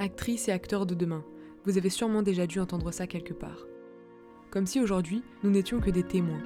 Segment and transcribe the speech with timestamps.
[0.00, 1.22] actrices et acteurs de demain.
[1.66, 3.66] Vous avez sûrement déjà dû entendre ça quelque part.
[4.50, 6.42] Comme si aujourd'hui, nous n'étions que des témoins.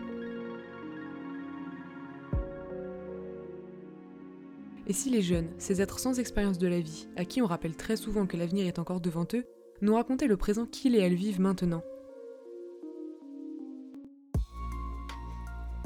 [4.88, 7.76] Et si les jeunes, ces êtres sans expérience de la vie, à qui on rappelle
[7.76, 9.44] très souvent que l'avenir est encore devant eux,
[9.82, 11.84] nous racontaient le présent qu'ils et elles vivent maintenant?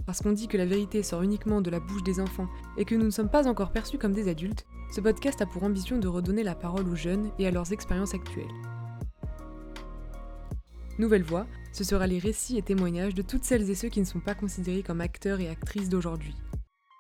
[0.09, 2.95] Parce qu'on dit que la vérité sort uniquement de la bouche des enfants et que
[2.95, 6.09] nous ne sommes pas encore perçus comme des adultes, ce podcast a pour ambition de
[6.09, 8.49] redonner la parole aux jeunes et à leurs expériences actuelles.
[10.99, 14.07] Nouvelle Voix, ce sera les récits et témoignages de toutes celles et ceux qui ne
[14.07, 16.35] sont pas considérés comme acteurs et actrices d'aujourd'hui.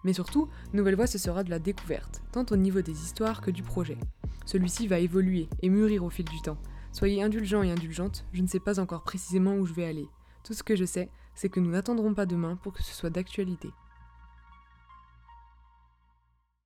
[0.04, 3.50] Mais surtout, Nouvelle Voix, ce sera de la découverte, tant au niveau des histoires que
[3.50, 3.96] du projet.
[4.44, 6.58] Celui-ci va évoluer et mûrir au fil du temps.
[6.92, 10.10] Soyez indulgents et indulgentes, je ne sais pas encore précisément où je vais aller.
[10.44, 13.10] Tout ce que je sais, c'est que nous n'attendrons pas demain pour que ce soit
[13.10, 13.70] d'actualité.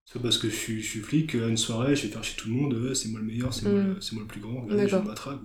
[0.07, 2.55] C'est parce que je suis, flic, à une soirée, je vais faire chez tout le
[2.55, 4.19] monde, c'est moi le meilleur, c'est moi, mm.
[4.19, 5.43] le plus grand, je m'attrape.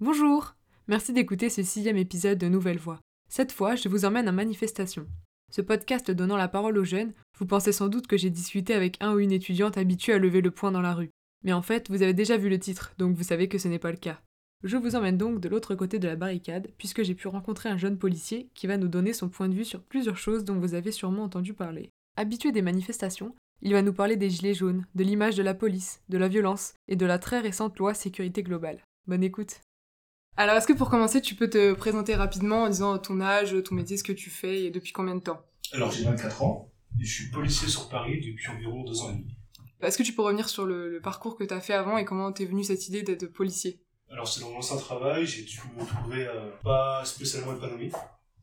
[0.00, 0.56] Bonjour
[0.88, 3.00] Merci d'écouter ce sixième épisode de Nouvelle Voix.
[3.28, 5.06] Cette fois, je vous emmène en manifestation.
[5.50, 8.96] Ce podcast donnant la parole aux jeunes, vous pensez sans doute que j'ai discuté avec
[9.00, 11.10] un ou une étudiante habituée à lever le poing dans la rue.
[11.44, 13.78] Mais en fait, vous avez déjà vu le titre, donc vous savez que ce n'est
[13.78, 14.20] pas le cas.
[14.64, 17.76] Je vous emmène donc de l'autre côté de la barricade, puisque j'ai pu rencontrer un
[17.76, 20.72] jeune policier qui va nous donner son point de vue sur plusieurs choses dont vous
[20.72, 21.90] avez sûrement entendu parler.
[22.16, 26.00] Habitué des manifestations, il va nous parler des gilets jaunes, de l'image de la police,
[26.08, 28.82] de la violence et de la très récente loi sécurité globale.
[29.06, 29.60] Bonne écoute.
[30.38, 33.74] Alors, est-ce que pour commencer, tu peux te présenter rapidement en disant ton âge, ton
[33.74, 35.42] métier, ce que tu fais et depuis combien de temps?
[35.72, 39.18] Alors, j'ai 24 ans et je suis policier sur Paris depuis environ deux ans et
[39.18, 39.36] demi.
[39.82, 42.32] Est-ce que tu peux revenir sur le, parcours que tu as fait avant et comment
[42.32, 43.83] t'es venu cette idée d'être policier?
[44.10, 47.90] Alors c'est dans mon ancien travail, j'ai dû me trouver euh, pas spécialement épanoui.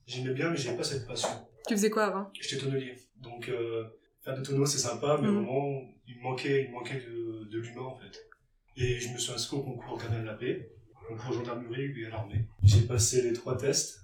[0.06, 1.30] J'aimais bien, mais j'avais pas cette passion.
[1.68, 2.30] Tu faisais quoi avant?
[2.34, 2.96] J'étais tonnelier.
[3.18, 3.86] Donc euh,
[4.22, 5.46] faire des tonneaux c'est sympa, mais au mhm.
[5.46, 8.28] moment il me manquait, il manquait de, de l'humain en fait.
[8.76, 10.72] Et je me suis inscrit au concours Canal de la Paix,
[11.08, 12.46] concours gendarmerie et à l'armée.
[12.64, 14.02] J'ai passé les trois tests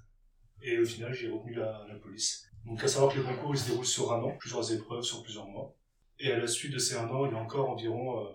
[0.62, 2.50] et au final j'ai retenu la, la police.
[2.66, 5.24] Donc à savoir que le concours il se déroule sur un an, plusieurs épreuves sur
[5.24, 5.76] plusieurs mois.
[6.20, 8.30] Et à la suite de ces un an, il y a encore environ euh,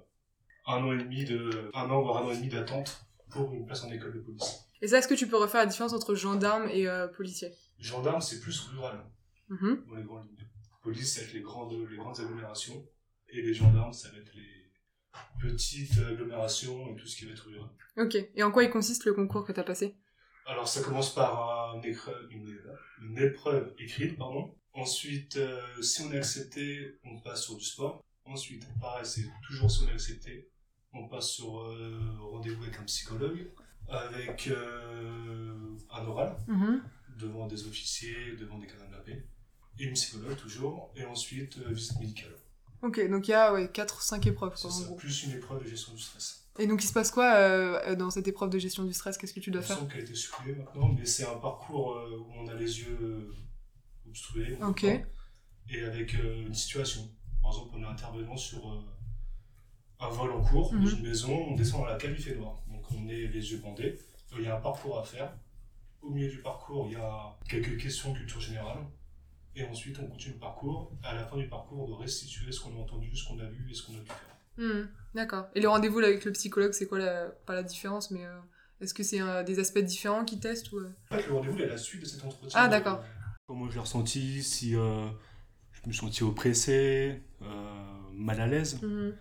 [0.66, 3.66] un an et demi de, un an voire un an et demi d'attente pour une
[3.66, 4.66] place en école de police.
[4.81, 7.53] Et ça, est-ce que tu peux refaire la différence entre gendarme et euh, policier?
[7.78, 9.04] Gendarme, c'est plus rural.
[9.48, 10.48] Dans les grandes lignes.
[10.82, 12.87] Police, ça va être les grandes, les grandes agglomérations.
[13.28, 14.70] Et les gendarmes, ça va être les
[15.41, 17.70] petites agglomérations et tout ce qui va être rural.
[17.97, 18.16] Ok.
[18.34, 19.97] Et en quoi il consiste le concours que tu as passé?
[20.47, 24.54] Alors, ça commence par une, épreuve, une, épreuve écrite, pardon.
[24.72, 28.03] Ensuite, euh, si on est accepté, on passe sur du sport.
[28.25, 30.50] Ensuite, pareil, c'est toujours si on est accepté,
[30.94, 33.50] on passe sur euh, rendez-vous avec un psychologue,
[33.88, 36.82] avec euh, un oral, mhm.
[37.19, 39.25] devant des officiers, devant des cadres de la paix,
[39.78, 42.34] et une psychologue toujours, et ensuite euh, visite médicale.
[42.82, 44.56] Ok, donc il y a ouais, 4-5 épreuves.
[44.56, 46.48] Ça, plus une épreuve de gestion du stress.
[46.58, 49.16] Et donc il se passe quoi dans cette épreuve de gestion du stress?
[49.16, 49.88] Qu'est-ce que tu dois faire?
[49.88, 53.32] qu'elle a été supprimée maintenant, mais c'est un parcours où on a les yeux
[54.06, 54.58] obstrués.
[54.60, 54.84] Ok.
[54.84, 57.08] Et avec une situation.
[57.41, 58.84] Par exemple, on est intervenant sur
[60.02, 60.98] un vol en cours dans mhm.
[60.98, 62.60] une maison, on descend dans la cave, il fait noir.
[62.68, 63.98] Donc on est les yeux bandés,
[64.36, 65.32] il y a un parcours à faire.
[66.02, 68.78] Au milieu du parcours, il y a quelques questions de culture générale.
[69.54, 70.90] Et ensuite, on continue le parcours.
[71.02, 73.44] À la fin du parcours, on doit restituer ce qu'on a entendu, ce qu'on a
[73.44, 74.36] vu et ce qu'on a pu faire.
[74.56, 74.88] Mhm.
[75.14, 75.46] D'accord.
[75.54, 77.26] Et le rendez-vous avec le psychologue, c'est quoi la...
[77.46, 78.38] pas la différence, mais euh,
[78.80, 80.78] est-ce que c'est des aspects différents qu'il teste ou...
[80.78, 80.90] Euh?
[81.10, 82.58] En fait, le rendez-vous est la suite de cet entretien.
[82.60, 82.98] Ah, d'accord.
[82.98, 84.78] Euh, comment je l'ai ressenti, si je
[85.86, 87.22] me suis senti oppressé,
[88.12, 88.82] mal à l'aise.
[88.82, 89.14] Mhm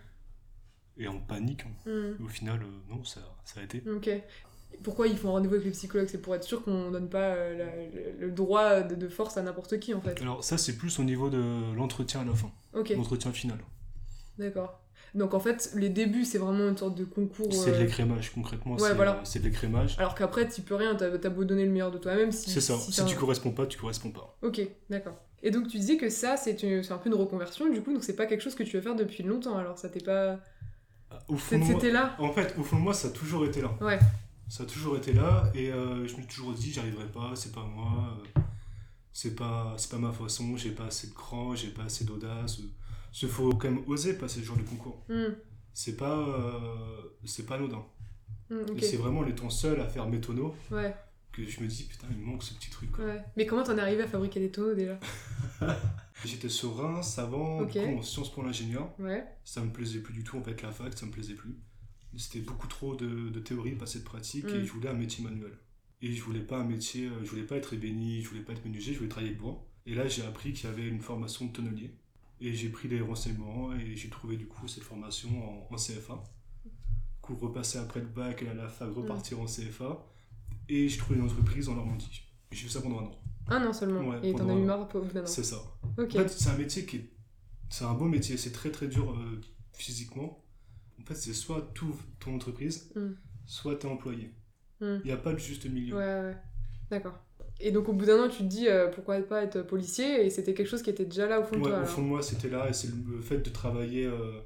[0.98, 1.64] et en panique.
[1.66, 1.90] Hein.
[1.90, 2.26] Mm.
[2.26, 3.84] Au final, euh, non, ça, ça, a été.
[3.90, 4.10] Ok.
[4.84, 7.36] Pourquoi ils font un rendez-vous avec le psychologue C'est pour être sûr qu'on donne pas
[7.36, 10.22] euh, le droit de, force à n'importe qui, en fait.
[10.22, 12.52] Alors, ça, c'est plus au niveau de l'entretien à la fin.
[12.74, 12.90] Ok.
[12.90, 13.60] L'entretien final.
[14.38, 14.82] D'accord.
[15.14, 17.54] Donc, en fait, les débuts, c'est vraiment une sorte de concours.
[17.54, 18.78] C'est de euh, l'écrémage, concrètement.
[18.78, 19.20] Ouais, voilà.
[19.26, 19.98] C'est de l'écrémage.
[20.00, 22.32] Alors qu'après, tu peux rien, t'as as beau donner le meilleur de toi-même.
[22.32, 22.78] Si, c'est ça.
[22.78, 24.38] Si, tu corresponds pas, tu corresponds pas.
[24.42, 25.18] Ok, d'accord.
[25.44, 26.52] Et donc, tu dis que ça, c'est
[26.92, 28.96] un peu une reconversion, du coup, donc c'est pas quelque chose que tu veux faire
[28.96, 30.40] depuis longtemps, alors ça t'est pas.
[31.50, 33.72] C'était là En fait, au fond de moi, ça a toujours été là.
[33.82, 34.00] Ouais.
[34.48, 37.54] Ça a toujours été là, et euh, je me suis toujours dit, j'arriverai pas, c'est
[37.54, 38.42] pas moi, euh,
[39.14, 42.60] c'est pas, pas ma façon, j'ai pas assez de cran, j'ai pas assez d'audace.
[43.22, 45.06] Il faut quand même oser passer ce genre de concours.
[45.08, 45.34] Hmm.
[45.74, 46.60] C'est pas, euh,
[47.24, 47.84] c'est pas anodin.
[48.50, 50.54] Hmm, et c'est vraiment en étant seul à faire mes tonneaux.
[50.70, 50.94] Ouais
[51.32, 52.98] que je me dis, putain, il manque ce petit truc.
[52.98, 53.22] Ouais.
[53.38, 55.00] Mais comment t'en es arrivé à fabriquer des tonneaux déjà?
[56.26, 57.86] J'étais serein, savant, okay.
[57.86, 58.94] en sciences pour l'ingénieur.
[59.00, 59.24] Ouais.
[59.44, 61.56] Ça me plaisait plus du tout, en fait, la fac, ça me plaisait plus.
[62.18, 64.66] C'était beaucoup trop de, de théorie, pas assez de pratique, et mm.
[64.66, 65.54] je voulais un métier manuel.
[66.02, 68.54] Et je voulais pas un métier, euh, je voulais pas être ébéni, je voulais pas
[68.54, 69.66] être menuisier, je voulais travailler le bois.
[69.86, 71.96] Et là, j'ai appris qu'il y avait une formation de tonnelier.
[72.42, 75.30] Et j'ai pris des renseignements et j'ai trouvé du coup cette formation
[75.70, 76.24] en, en CFA
[77.22, 80.04] coup repasser après le bac, aller à la fac, repartir en CFA.
[80.70, 82.24] Et je trouvais une entreprise en Normandie.
[82.52, 83.22] J'ai fait ça pendant un an.
[83.48, 84.08] Un an seulement.
[84.10, 85.26] Ouais, Et t'en as eu marre d'un an.
[85.26, 85.58] C'est ça.
[85.98, 86.16] Ok.
[86.16, 87.10] En fait, c'est un métier qui est.
[87.70, 89.40] C'est un beau métier, c'est très très dur euh,
[89.74, 90.44] physiquement.
[91.02, 91.86] En fait, c'est soit tu
[92.20, 93.12] ton entreprise, Mm.
[93.46, 94.34] soit t'es employé.
[94.82, 94.98] Mm.
[95.04, 95.96] Il n'y a pas de juste milieu.
[95.96, 96.38] Ouais, ouais.
[96.90, 97.18] D'accord.
[97.60, 100.26] Et donc au bout d'un an, tu te dis euh, pourquoi pas être policier?
[100.26, 101.82] Et c'était quelque chose qui était déjà là au fond de Ouais, toi.
[101.82, 104.42] au fond de moi, c'était là, et c'est le fait de travailler, euh,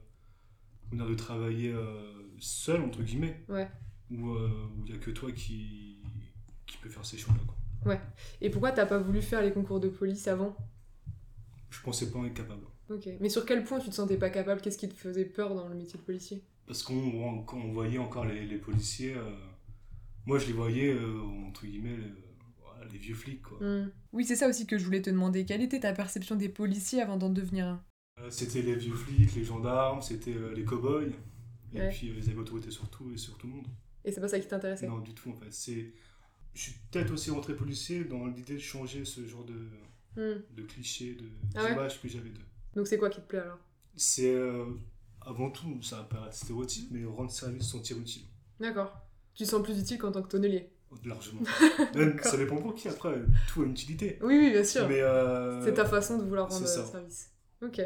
[0.93, 3.69] on a de travailler euh, seul, entre guillemets, Ouais.
[4.11, 5.94] où euh, où il n'y a que toi qui,
[6.75, 7.41] qui peut faire ces choses-là.
[7.83, 7.99] quoi.
[8.41, 10.55] Et pourquoi t'as pas voulu faire les concours de police avant?
[11.69, 12.65] Je pensais pas en être capable.
[12.89, 13.09] Ok.
[13.19, 14.61] Mais sur quel point tu te sentais pas capable?
[14.61, 16.43] Qu'est-ce qui te faisait peur dans le métier de policier?
[16.67, 16.95] Parce qu'on
[17.53, 19.35] on voyait encore les, les policiers, euh,
[20.25, 22.11] moi je les voyais, euh, entre guillemets, les,
[22.59, 23.41] voilà, les vieux flics.
[23.43, 23.59] Quoi.
[23.59, 23.91] Hmm.
[24.13, 25.45] Oui, c'est ça aussi que je voulais te demander.
[25.45, 27.83] Quelle était ta perception des policiers avant d'en devenir un?
[28.19, 31.09] Euh, C'était les vieux flics, les gendarmes, c'était les cow-boys.
[31.73, 31.89] Et Ouais.
[31.89, 33.67] puis ils avaient autorité sur tout et sur tout le monde.
[34.05, 34.87] Et c'est pas ça qui t'intéressait?
[34.87, 35.51] Non, du tout en fait.
[35.51, 35.93] C'est...
[36.55, 39.53] Je suis peut-être aussi rentré policier dans l'idée de changer ce genre de,
[40.15, 40.41] Hmm.
[40.55, 41.25] de clichés, de
[41.55, 42.41] Ah ouais que j'avais d'eux.
[42.73, 43.57] Donc c'est quoi qui te plaît alors?
[43.97, 44.65] C'est euh,
[45.19, 48.23] avant tout, ça va paraître stéréotype, mais rendre service, se sentir utile.
[48.59, 48.93] D'accord.
[49.33, 50.71] Tu te sens plus utile qu'en tant que tonnelier
[51.03, 51.41] Largement.
[51.95, 54.17] Même, ça dépend pour qui après, tout a une utilité.
[54.21, 54.87] Oui, oui, bien sûr.
[54.87, 57.31] Mais euh, C'est ta façon de vouloir rendre euh, service.
[57.61, 57.81] Ok.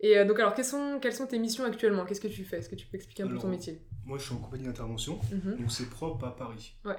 [0.00, 2.04] Et donc alors, quelles sont, quelles sont tes missions actuellement?
[2.04, 2.58] Qu'est-ce que tu fais?
[2.58, 3.82] Est-ce que tu peux expliquer un peu ton métier?
[4.04, 5.56] moi je suis en compagnie d'intervention, Mhm.
[5.58, 6.76] donc c'est propre à Paris.
[6.84, 6.96] Ouais.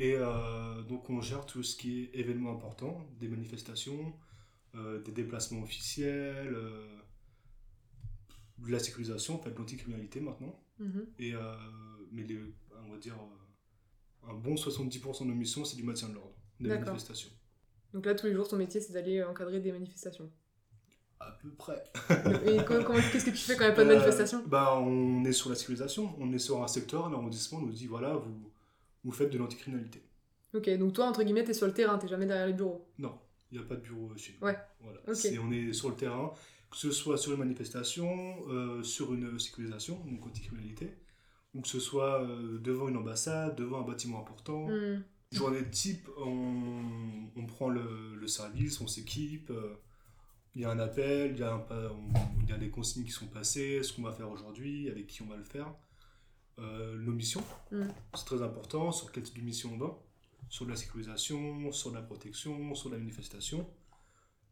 [0.00, 4.14] Et euh, donc on gère tout ce qui est événements importants, des manifestations,
[4.74, 6.86] euh, des déplacements officiels, euh,
[8.58, 10.58] de la sécurisation, en fait, de l'anticriminalité maintenant.
[10.78, 11.06] Mhm.
[11.18, 11.34] Et,
[12.12, 12.40] mais les,
[12.86, 13.14] on va dire,
[14.26, 17.30] un bon 70% de nos missions, c'est du maintien de l'ordre, des manifestations.
[17.92, 20.30] Donc là, tous les jours, ton métier, c'est d'aller encadrer des manifestations.
[21.18, 21.82] À peu près.
[22.46, 24.42] Et qu'est-ce que tu fais quand il n'y a pas de Euh, manifestation?
[24.46, 27.72] bah, On est sur la sécurisation, on est sur un secteur, un arrondissement, on nous
[27.72, 28.49] dit voilà, vous,
[29.04, 30.02] vous faites de l'anticriminalité.
[30.54, 32.88] Ok, donc toi, entre guillemets, t'es sur le terrain, t'es jamais derrière les bureaux.
[32.98, 33.18] Non,
[33.50, 34.46] il n'y a pas de bureau chez nous.
[34.46, 34.56] Ouais.
[34.80, 35.00] Voilà.
[35.06, 36.32] On est sur le terrain,
[36.70, 40.92] que ce soit sur une manifestation, euh, sur une sécurisation, donc anticriminalité,
[41.54, 44.68] ou que ce soit euh, devant une ambassade, devant un bâtiment important.
[44.68, 45.02] Hmm.
[45.32, 46.82] Journée type, on,
[47.36, 49.76] on prend le, le service, on s'équipe, euh,
[50.56, 53.92] il y a un appel, il y y a des consignes qui sont passées, ce
[53.92, 55.72] qu'on va faire aujourd'hui, avec qui on va le faire.
[56.58, 57.84] Euh, nos missions, Mm.
[58.14, 59.98] c'est très important, sur quel type de mission on va,
[60.48, 63.66] sur la sécurisation, sur la protection, sur la manifestation.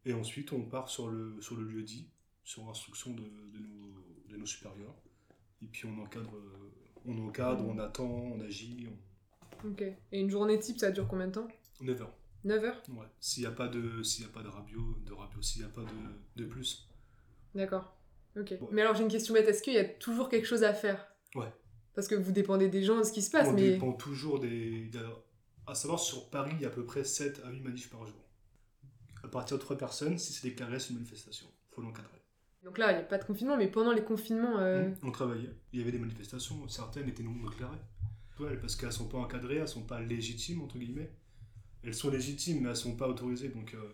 [0.06, 2.08] Et ensuite, on part sur le, sur le lieu dit,
[2.44, 4.94] sur instruction de, de nos, de nos supérieurs.
[5.60, 6.72] Et puis on encadre, euh,
[7.04, 7.68] on, encadre, Mm.
[7.70, 9.68] on attend, on agit, on...
[9.68, 9.82] Ok.
[9.82, 11.48] Et une journée type, ça dure combien de temps?
[11.80, 12.14] 9 heures.
[12.44, 12.82] 9 heures?
[12.90, 15.68] Ouais, s'il n'y a pas de, s'il a pas de radio, de radio, s'il n'y
[15.68, 16.88] a pas de, de plus.
[17.54, 17.92] D'accord.
[18.36, 18.50] Ok.
[18.52, 18.60] Ouais.
[18.70, 19.48] Mais alors, j'ai une question bête.
[19.48, 21.04] Est-ce qu'il y a toujours quelque chose à faire?
[21.34, 21.52] Ouais.
[21.98, 23.72] Parce que vous dépendez des gens, de ce qui se passe, on mais...
[23.72, 24.88] dépend toujours des.
[25.66, 28.06] à savoir, sur Paris, il y a à peu près 7 à 8 manifs par
[28.06, 28.14] jour.
[29.24, 31.48] À partir de 3 personnes, si c'est déclaré, c'est une manifestation.
[31.48, 32.22] Il faut l'encadrer.
[32.62, 34.60] Donc là, il n'y a pas de confinement, mais pendant les confinements...
[34.60, 35.50] euh, On travaillait.
[35.72, 37.82] Il y avait des manifestations, certaines étaient non déclarées.
[38.38, 41.10] Ouais, parce qu'elles sont pas encadrées, elles sont pas légitimes, entre guillemets.
[41.82, 43.92] Elles sont légitimes, mais elles sont pas autorisées, donc euh,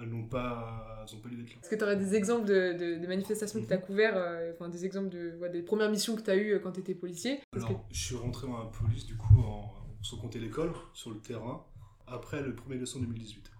[0.00, 1.60] elles n'ont pas, elles ont pas lieu d'être là.
[1.62, 3.82] Est-ce que tu aurais des exemples de, de- de manifestations que tu as Mhm.
[3.82, 6.72] couvertes, euh, enfin des exemples de, ouais, des premières missions que tu as eues quand
[6.72, 10.38] tu étais policier Alors, je suis rentré dans la police, du coup, en, sans compter
[10.38, 11.64] l'école, sur le terrain,
[12.06, 13.42] après le 1er décembre 2018.
[13.44, 13.50] que-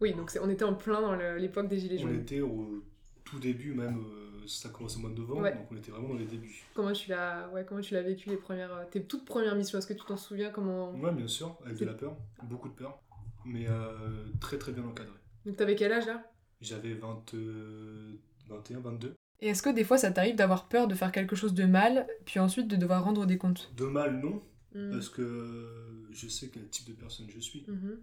[0.00, 2.20] Oui, donc on était en plein dans l'époque des Gilets On jaunes.
[2.20, 2.82] était au
[3.24, 5.54] tout début, même, euh, ça a commencé au mois de novembre, Ouais.
[5.54, 6.64] donc on était vraiment dans les débuts.
[6.74, 9.78] Comment tu l'as ouais, comment tu l'as vécu les premières euh, tes toutes premières missions?
[9.78, 12.74] Est-ce que tu t'en souviens comment Ouais, bien sûr, avec de la peur, beaucoup de
[12.74, 12.98] peur,
[13.44, 15.14] mais euh, très très bien encadré.
[15.46, 16.30] Donc t'avais quel âge là?
[16.60, 18.14] J'avais 20, euh,
[18.48, 19.14] 21, 22.
[19.40, 22.06] Et est-ce que des fois ça t'arrive d'avoir peur de faire quelque chose de mal,
[22.26, 23.72] puis ensuite de devoir rendre des comptes?
[23.76, 24.42] De mal, non,
[24.74, 24.90] Mhm.
[24.92, 27.64] parce que je sais quel type de personne je suis.
[27.66, 28.02] Mhm.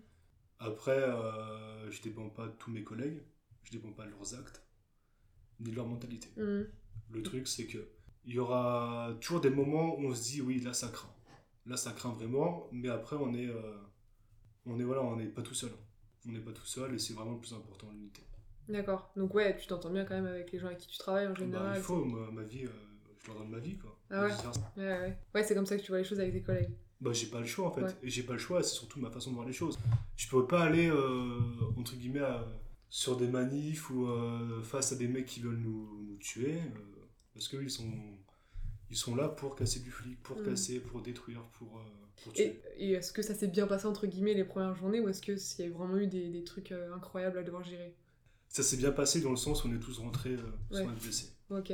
[0.59, 3.21] Après, euh, je dépends pas de tous mes collègues,
[3.63, 4.63] je dépends pas de leurs actes,
[5.59, 6.29] ni de leur mentalité.
[6.37, 6.67] Mhm.
[7.11, 7.77] Le truc, c'est que
[8.25, 11.13] il y aura toujours des moments où on se dit oui, là ça craint.
[11.67, 13.77] Là ça craint vraiment, mais après on est, euh,
[14.65, 15.71] on est voilà, on n'est pas tout seul.
[16.27, 18.21] On n'est pas tout seul et c'est vraiment le plus important l'unité.
[18.67, 19.11] D'accord.
[19.15, 21.31] Donc ouais, tu t'entends bien quand même avec les gens avec qui tu travailles en
[21.31, 21.77] Bah, général.
[21.77, 22.69] il faut, moi, ma vie, euh,
[23.23, 23.97] je leur donne ma vie quoi.
[24.09, 24.31] Ah ouais.
[24.75, 25.17] Ouais, ouais.
[25.33, 26.71] Ouais, c'est comme ça que tu vois les choses avec tes collègues.
[26.99, 27.81] Bah j'ai pas le choix en fait.
[27.83, 27.95] Ouais.
[28.03, 29.77] Et j'ai pas le choix, c'est surtout ma façon de voir les choses.
[30.15, 31.39] Je peux pas aller euh,
[31.77, 32.45] entre guillemets à-
[32.89, 36.59] sur des manifs ou euh, face à des mecs qui veulent nous, nous tuer
[37.33, 37.91] parce qu'ils sont
[38.89, 40.43] ils sont là pour casser du flic, pour Mm.
[40.45, 41.79] casser, pour détruire, pour.
[42.35, 45.21] Et, et est-ce que ça s'est bien passé entre guillemets les premières journées ou est-ce
[45.21, 47.95] qu'il y a vraiment eu des, des trucs euh, incroyables à devoir gérer?
[48.49, 50.83] Ça s'est bien passé dans le sens où on est tous rentrés euh, Ouais.
[50.83, 51.29] sans être blessés.
[51.49, 51.73] Ok.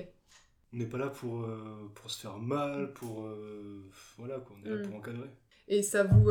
[0.74, 3.26] On n'est pas là pour, euh, pour se faire mal, pour.
[3.26, 4.82] euh, voilà, quoi, on est là Mm.
[4.88, 5.30] pour encadrer.
[5.68, 6.30] Et ça vous,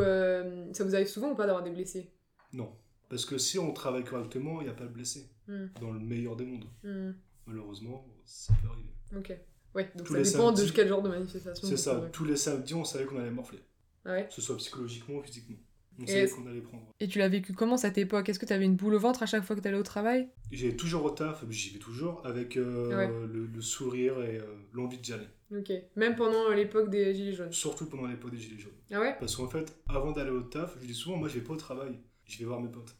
[0.73, 2.11] ça vous arrive souvent ou pas d'avoir des blessés?
[2.51, 2.71] Non.
[3.09, 5.29] Parce que si on travaille correctement, il n'y a pas de blessé.
[5.47, 5.67] Hmm.
[5.81, 6.65] Dans le meilleur des mondes.
[6.83, 7.11] Hmm,
[7.47, 8.89] Malheureusement, ça peut arriver.
[9.15, 9.33] Ok.
[9.75, 11.67] Ouais, donc Tous ça dépend de quel genre de manifestation.
[11.67, 12.09] C'est ça.
[12.11, 13.59] Tous les samedis, on savait qu'on allait morfler.
[14.05, 15.57] Ah ouais Que ce soit psychologiquement ou physiquement.
[15.99, 16.91] On savait qu'on allait prendre.
[16.99, 18.27] Et tu l'as vécu comment cette époque?
[18.27, 19.83] Est-ce que tu avais une boule au ventre à chaque fois que tu allais au
[19.83, 20.27] travail?
[20.51, 23.27] J'ai toujours au taf, j'y vais toujours, avec euh, Ouais.
[23.31, 24.43] le, le sourire et euh,
[24.73, 25.27] l'envie d'y aller.
[25.55, 25.71] Ok.
[25.95, 27.51] Même pendant l'époque des Gilets jaunes?
[27.51, 28.71] Surtout pendant l'époque des Gilets jaunes.
[28.91, 29.15] Ah ouais?
[29.19, 31.57] Parce qu'en fait, avant d'aller au taf, je dis souvent, moi je vais pas au
[31.57, 32.95] travail, je vais voir mes potes.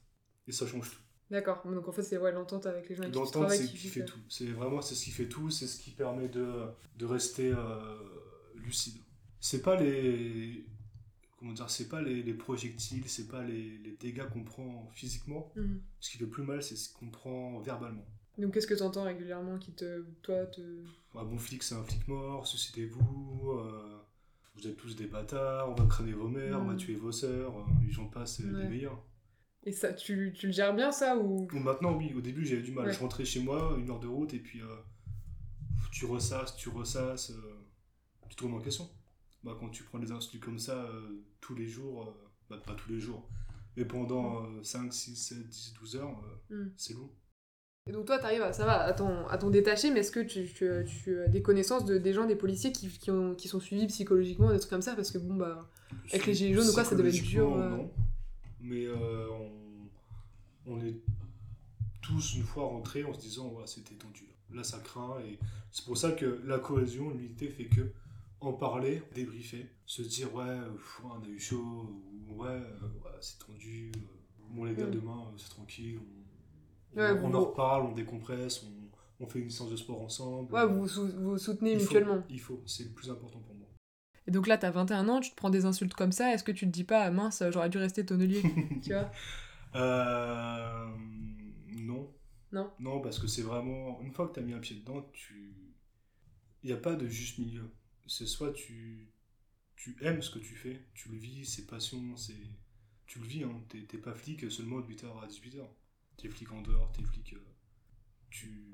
[0.47, 0.97] Et ça change tout.
[1.31, 1.63] D'accord.
[1.65, 4.05] Donc en fait, c'est ouais, l'entente avec les gens qui L'entente, c'est qui qui fait
[4.05, 4.19] tout.
[4.29, 6.45] C'est vraiment c'est ce qui fait tout, c'est ce qui permet de,
[6.99, 7.95] de rester euh,
[8.55, 8.97] lucide.
[9.39, 10.63] C'est pas les
[11.43, 15.51] comment dire, c'est pas les, les projectiles, c'est pas les, les dégâts qu'on prend physiquement.
[15.57, 15.81] Mhm.
[15.99, 18.05] Ce qui fait plus mal, c'est ce qu'on prend verbalement.
[18.37, 20.05] Donc qu'est-ce que tu entends régulièrement qui te.
[20.21, 20.61] Toi, te.
[21.15, 23.99] Un bon flic, c'est un flic mort, suicidez-vous, euh,
[24.55, 26.77] vous êtes tous des bâtards, on va cramer vos mères, on va Mm.
[26.77, 28.63] tuer vos sœurs, euh, les gens passent euh, Ouais.
[28.63, 29.03] les meilleurs.
[29.65, 31.45] Et ça, tu, tu le gères bien ça ou?
[31.47, 32.87] Bon, maintenant, oui, au début, j'avais du mal.
[32.87, 32.93] Ouais.
[32.93, 34.67] Je rentrais chez moi, une heure de route, et puis euh,
[35.91, 37.31] tu ressasses, tu ressasses,
[38.29, 38.89] tu te remets en question.
[39.43, 42.75] Bah, quand tu prends des insultes comme ça euh, tous les jours, euh, bah, pas
[42.75, 43.27] tous les jours,
[43.75, 46.71] mais pendant euh, 5, 6, 7, 10, 12 heures, euh, Mm.
[46.77, 47.13] c'est lourd.
[47.85, 50.21] Et donc toi, t'arrives à, ça va, à ton, à ton détaché, mais est-ce que
[50.21, 53.49] tu, tu, tu as des connaissances de, des gens, des policiers qui, qui, ont, qui
[53.49, 54.95] sont suivis psychologiquement, des trucs comme ça?
[54.95, 55.69] Parce que bon, bah...
[56.09, 57.69] Avec les gilets jaunes ou quoi, ça devait être dur, euh.
[57.69, 57.91] Non.
[58.61, 59.27] Mais euh,
[60.65, 60.95] on, on est
[62.01, 64.23] tous une fois rentrés en se disant ouais, c'était tendu.
[64.51, 64.57] Là.
[64.57, 65.17] là, ça craint.
[65.25, 65.37] Et
[65.71, 67.81] c'est pour ça que la cohésion, l'unité fait que
[68.45, 72.79] en parler, débriefer, se dire ouais, euh, pff, on a eu chaud, ou ouais, euh,
[73.03, 73.91] ouais, c'est tendu.
[73.95, 73.99] euh,
[74.49, 74.91] bon, les gars, Mm.
[74.91, 75.99] demain, euh, c'est tranquille.
[76.95, 80.53] On, Ouais, on, en reparle, on décompresse, on, on fait une séance de sport ensemble.
[80.53, 82.23] Ouais, vous vous sou- vous soutenez il faut, mutuellement.
[82.29, 83.67] il faut, c'est le plus important pour moi.
[84.27, 86.51] Et donc là, t'as 21 ans, tu te prends des insultes comme ça, est-ce que
[86.51, 88.41] tu te dis pas, ah, mince, j'aurais dû rester tonnelier
[88.83, 89.11] Tu vois?
[89.75, 90.87] Euh,
[91.71, 92.09] non.
[92.51, 92.69] Non.
[92.79, 93.99] Non, parce que c'est vraiment.
[94.01, 95.55] Une fois que tu as mis un pied dedans, tu.
[96.63, 97.69] Il n'y a pas de juste milieu.
[98.07, 99.09] C'est soit tu.
[99.75, 102.35] Tu aimes ce que tu fais, tu le vis, c'est passion, c'est.
[103.05, 103.61] Tu le vis, hein.
[103.69, 105.65] T'es t'es pas flic seulement de 8h à 18h.
[106.17, 107.33] T'es flic en dehors, t'es flic.
[107.33, 107.39] euh,
[108.29, 108.69] Tu.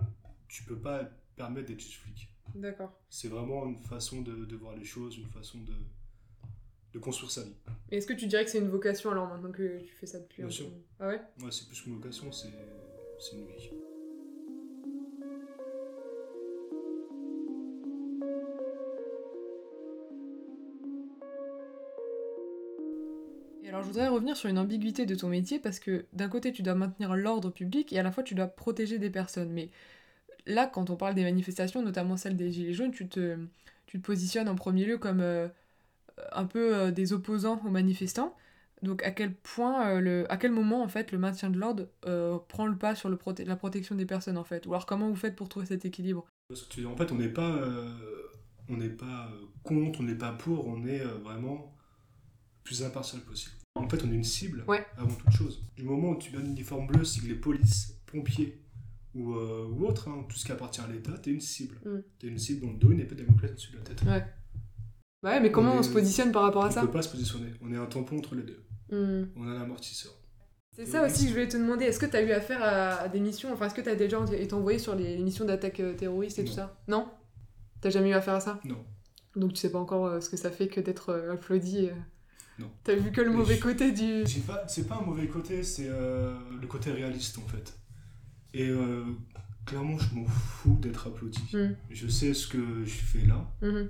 [0.48, 1.04] Tu peux pas
[1.36, 2.30] permettre d'être juste flic.
[2.56, 3.00] D'accord.
[3.10, 5.74] C'est vraiment une façon de, de voir les choses, une façon de.
[6.94, 7.56] de construire sa vie.
[7.92, 10.20] Et est-ce que tu dirais que c'est une vocation alors maintenant que tu fais ça
[10.20, 10.70] depuis Bien un sûr.
[10.70, 10.76] peu?
[11.00, 11.22] Ah ouais?
[11.42, 12.54] Ouais, c'est plus qu'une vocation, c'est.
[13.20, 13.70] C'est une vie.
[23.70, 26.64] Alors je voudrais revenir sur une ambiguïté de ton métier parce que d'un côté tu
[26.64, 29.52] dois maintenir l'ordre public et à la fois tu dois protéger des personnes.
[29.52, 29.70] Mais
[30.46, 33.38] là quand on parle des manifestations, notamment celle des Gilets jaunes, tu te,
[33.86, 35.48] tu te positionnes en premier lieu comme euh,
[36.32, 38.36] un peu euh, des opposants aux manifestants.
[38.82, 41.88] Donc à quel point, euh, le, à quel moment en fait le maintien de l'ordre
[42.48, 44.66] prend le pas sur le la protection des personnes en fait?
[44.66, 46.26] Ou alors comment vous faites pour trouver cet équilibre?
[46.52, 47.62] En fait, on n'est pas,
[48.68, 49.30] on n'est pas
[49.62, 51.76] contre, on n'est pas pour, on est vraiment
[52.64, 53.59] plus impartial possible.
[53.80, 54.86] En fait, on est une cible Ouais.
[54.98, 55.64] avant toute chose.
[55.76, 58.62] Du moment où tu mets un uniforme bleu, siglé police, pompier
[59.16, 61.78] ou, euh, ou autre, hein, tout ce qui appartient à l'État, t'es une cible.
[61.86, 62.00] Mm.
[62.20, 64.02] T'es une cible dans le dos, une épée de Damoclès au-dessus de la tête.
[64.04, 64.24] Ouais.
[65.22, 66.92] Bah ouais, mais comment On on, est- se positionne par rapport à on ça peut
[66.92, 67.52] pas se positionner.
[67.62, 68.64] On est un tampon entre les deux.
[68.92, 69.26] Hmm.
[69.36, 70.14] On a un amortisseur.
[70.76, 71.86] C'est ça aussi que je voulais te demander.
[71.86, 73.52] Est-ce que tu as eu affaire à, des missions?
[73.52, 76.46] Enfin, est-ce que tu as déjà été envoyé sur les missions d'attaque euh, terroriste et
[76.46, 76.80] tout ça?
[76.88, 77.10] Non?
[77.82, 78.62] T'as jamais eu affaire à ça?
[78.64, 78.78] Non.
[79.36, 81.90] Donc tu sais pas encore euh, ce que ça fait que d'être euh, applaudi.
[82.60, 82.64] Euh.
[82.64, 82.72] Non.
[82.84, 84.26] T'as vu que le mauvais je- côté du.
[84.26, 87.78] C'est pas, c'est pas un mauvais côté, c'est euh, le côté réaliste en fait.
[88.54, 89.04] Et euh,
[89.66, 91.42] clairement, je m'en fous d'être applaudi.
[91.54, 91.76] Hmm.
[91.90, 93.90] Je sais ce que je fais là, Mhm.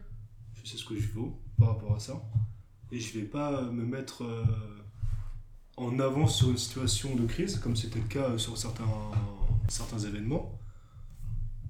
[0.64, 2.22] je sais ce que je vaux par rapport à ça.
[2.92, 4.44] Et je vais pas me mettre euh,
[5.78, 8.84] en avant sur une situation de crise, comme c'était le cas sur certains,
[9.70, 10.60] certains événements,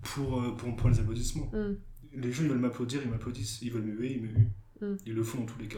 [0.01, 1.51] pour, euh, pour me prendre les applaudissements.
[1.53, 1.75] Hmm.
[2.13, 3.61] Les gens, ils veulent m'applaudir, ils m'applaudissent.
[3.61, 4.51] Ils veulent me huer, ils me huent.
[4.81, 4.95] Mm.
[5.05, 5.77] Ils le font dans tous les cas.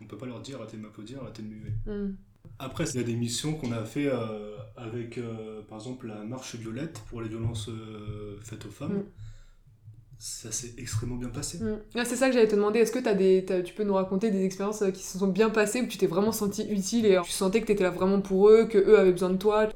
[0.00, 1.72] On peut pas leur dire arrêtez de m'applaudir, arrêtez de me huer.
[1.86, 2.14] Hmm.
[2.58, 6.24] Après, il y a des missions qu'on a fait euh, avec, euh, par exemple, la
[6.24, 8.98] marche violette pour les violences euh, faites aux femmes.
[8.98, 9.04] Mm.
[10.18, 11.58] Ça s'est extrêmement bien passé.
[11.58, 11.78] Hmm.
[11.94, 12.80] Ah, c'est ça que j'allais te demander.
[12.80, 15.86] Est-ce que des, tu peux nous raconter des expériences qui se sont bien passées où
[15.86, 18.78] tu t'es vraiment senti utile et tu sentais que t'étais là vraiment pour eux, que
[18.78, 19.68] eux avaient besoin de toi?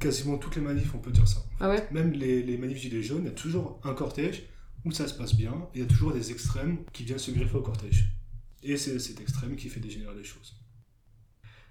[0.00, 1.38] Quasiment toutes les manifs, on peut dire ça.
[1.60, 1.86] Ah ouais?
[1.92, 4.48] Même les, les manifs gilets jaunes, il y a toujours un cortège
[4.84, 7.30] où ça se passe bien, et il y a toujours des extrêmes qui viennent se
[7.30, 8.10] greffer au cortège.
[8.62, 10.54] Et c'est cet extrême qui fait dégénérer les choses.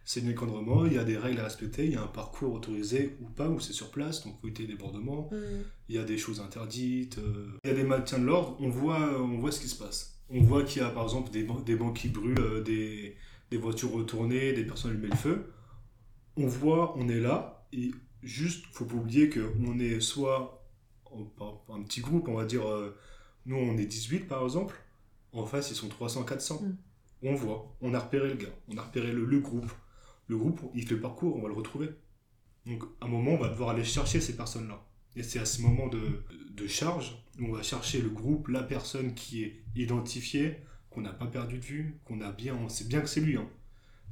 [0.06, 2.54] C'est un encadrement, il y a des règles à respecter, il y a un parcours
[2.54, 5.30] autorisé ou pas, ou c'est sur place, donc faut éviter les débordements.
[5.34, 5.36] Mm.
[5.90, 7.18] Il y a des choses interdites.
[7.18, 9.76] euh, Il y a des maintiens de l'ordre, on voit, on voit ce qui se
[9.78, 10.22] passe.
[10.30, 13.18] On voit qu'il y a par exemple des, ban- des bancs qui brûlent, euh, des,
[13.52, 15.52] des voitures retournées, des personnes allumées le feu.
[16.38, 17.92] On voit, on est là, et
[18.24, 20.66] juste, faut pas oublier qu'on est soit
[21.06, 22.96] en- un petit groupe, on va dire, euh,
[23.46, 24.76] nous on est 18 par exemple,
[25.38, 26.62] en face ils sont 300, 400.
[26.62, 26.76] Mm.
[27.24, 29.72] On voit, on a repéré le gars, on a repéré le, le groupe.
[30.28, 31.90] Le groupe, il fait le parcours, on va le retrouver.
[32.66, 34.84] Donc à un moment, on va devoir aller chercher ces personnes-là.
[35.16, 36.00] Et c'est à ce moment de,
[36.52, 40.58] de charge où on va chercher le groupe, la personne qui est identifiée,
[40.90, 43.38] qu'on n'a pas perdu de vue, qu'on a bien, on sait bien que c'est lui.
[43.38, 43.48] hein.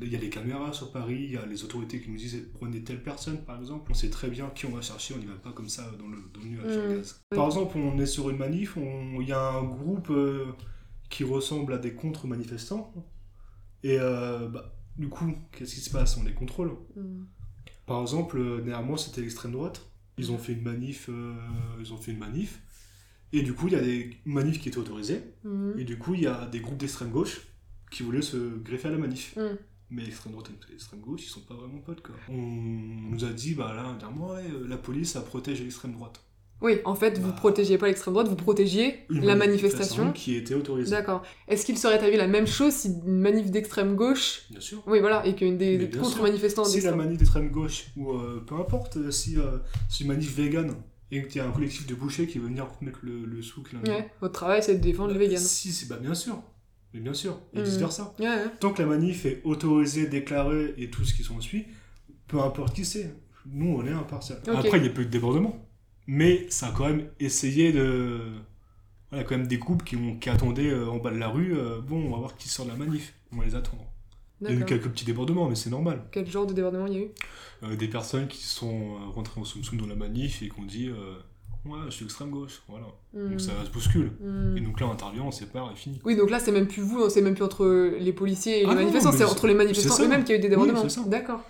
[0.01, 2.49] Il y a les caméras sur Paris, il y a les autorités qui nous disent
[2.53, 3.91] prenez telle personne par exemple.
[3.91, 6.07] On sait très bien qui on va chercher, on n'y va pas comme ça dans
[6.07, 6.95] le, dans le nuage à Mm.
[6.97, 7.21] gaz.
[7.29, 10.47] Par exemple, on est sur une manif, il y a un groupe euh,
[11.09, 12.93] qui ressemble à des contre-manifestants.
[13.83, 16.17] Et euh, bah, du coup, qu'est-ce qui se passe?
[16.17, 16.71] On les contrôle.
[16.95, 17.23] Mm.
[17.85, 19.85] Par exemple, euh, derrière moi, c'était l'extrême droite.
[20.17, 21.09] Ils ont fait une manif.
[21.09, 21.35] euh,
[21.79, 22.61] ils ont fait une manif.
[23.33, 25.21] Et du coup, il y a des manifs qui étaient autorisés.
[25.43, 25.79] Mm.
[25.79, 27.47] Et du coup, il y a des groupes d'extrême gauche
[27.91, 29.35] qui voulaient se greffer à la manif.
[29.35, 29.57] Mm.
[29.91, 32.15] Mais l'extrême droite et l'extrême gauche, ils sont pas vraiment potes, quoi.
[32.27, 36.23] On nous a dit, bah là, ouais, euh, la police, ça protège l'extrême droite.
[36.65, 37.35] Oui, en fait, vous Bah.
[37.37, 40.11] protégiez pas l'extrême droite, vous protégiez Une la manifestation.
[40.13, 40.89] qui était autorisée.
[40.89, 41.21] D'accord.
[41.47, 44.45] Est-ce qu'il serait arrivé la même chose si une manif d'extrême gauche.
[44.49, 44.81] Bien sûr.
[44.87, 48.97] Oui, voilà, et qu'une des, contre-manifestants Si la manif d'extrême gauche, ou euh, peu importe,
[48.97, 50.73] euh, si euh, c'est une manif vegan,
[51.11, 53.71] et qu'il y a un collectif de bouchers qui veut venir mettre le, le souk
[53.71, 55.37] l'un Ouais, votre travail c'est de défendre les véganes.
[55.37, 56.41] Si, c'est bah, bien sûr.
[56.95, 58.15] Mais bien sûr, et vice versa.
[58.19, 58.45] Ouais, ouais.
[58.59, 61.65] Tant que la manif est autorisée, déclarée et tout ce qui s'en suit,
[62.27, 63.13] peu importe qui c'est,
[63.45, 64.39] nous on est impartial.
[64.47, 64.55] Ok.
[64.55, 65.64] Après, il y a peu de débordements.
[66.07, 68.19] Mais ça a quand même essayé de.
[69.11, 71.55] Voilà, quand même des groupes qui, ont, qui attendaient euh, en bas de la rue,
[71.57, 73.85] euh, bon, on va voir qui sort de la manif, on va les attendre.
[74.41, 74.69] Il y a eu D'accord.
[74.69, 76.03] quelques petits débordements, mais c'est normal.
[76.11, 77.07] Quel genre de débordement il y a eu?
[77.63, 80.65] Euh, des personnes qui sont euh, rentrées en soum dans la manif et qui ont
[80.65, 81.15] dit euh,
[81.65, 82.87] Ouais, je suis extrême gauche, voilà.
[83.13, 83.29] Hmm.
[83.31, 84.11] Donc ça se bouscule.
[84.21, 84.57] Hmm.
[84.57, 85.99] Et donc là, on intervient, on sépare et fini.
[86.03, 87.65] Oui, donc là c'est même plus vous, c'est même plus entre
[87.97, 90.05] les policiers et les Ah non, manifestants, mais c'est c'est- entre les manifestants c'est ça.
[90.05, 90.81] eux-mêmes qu'il y a eu des débordements.
[90.83, 91.07] Oui, c'est ça.
[91.07, 91.41] D'accord.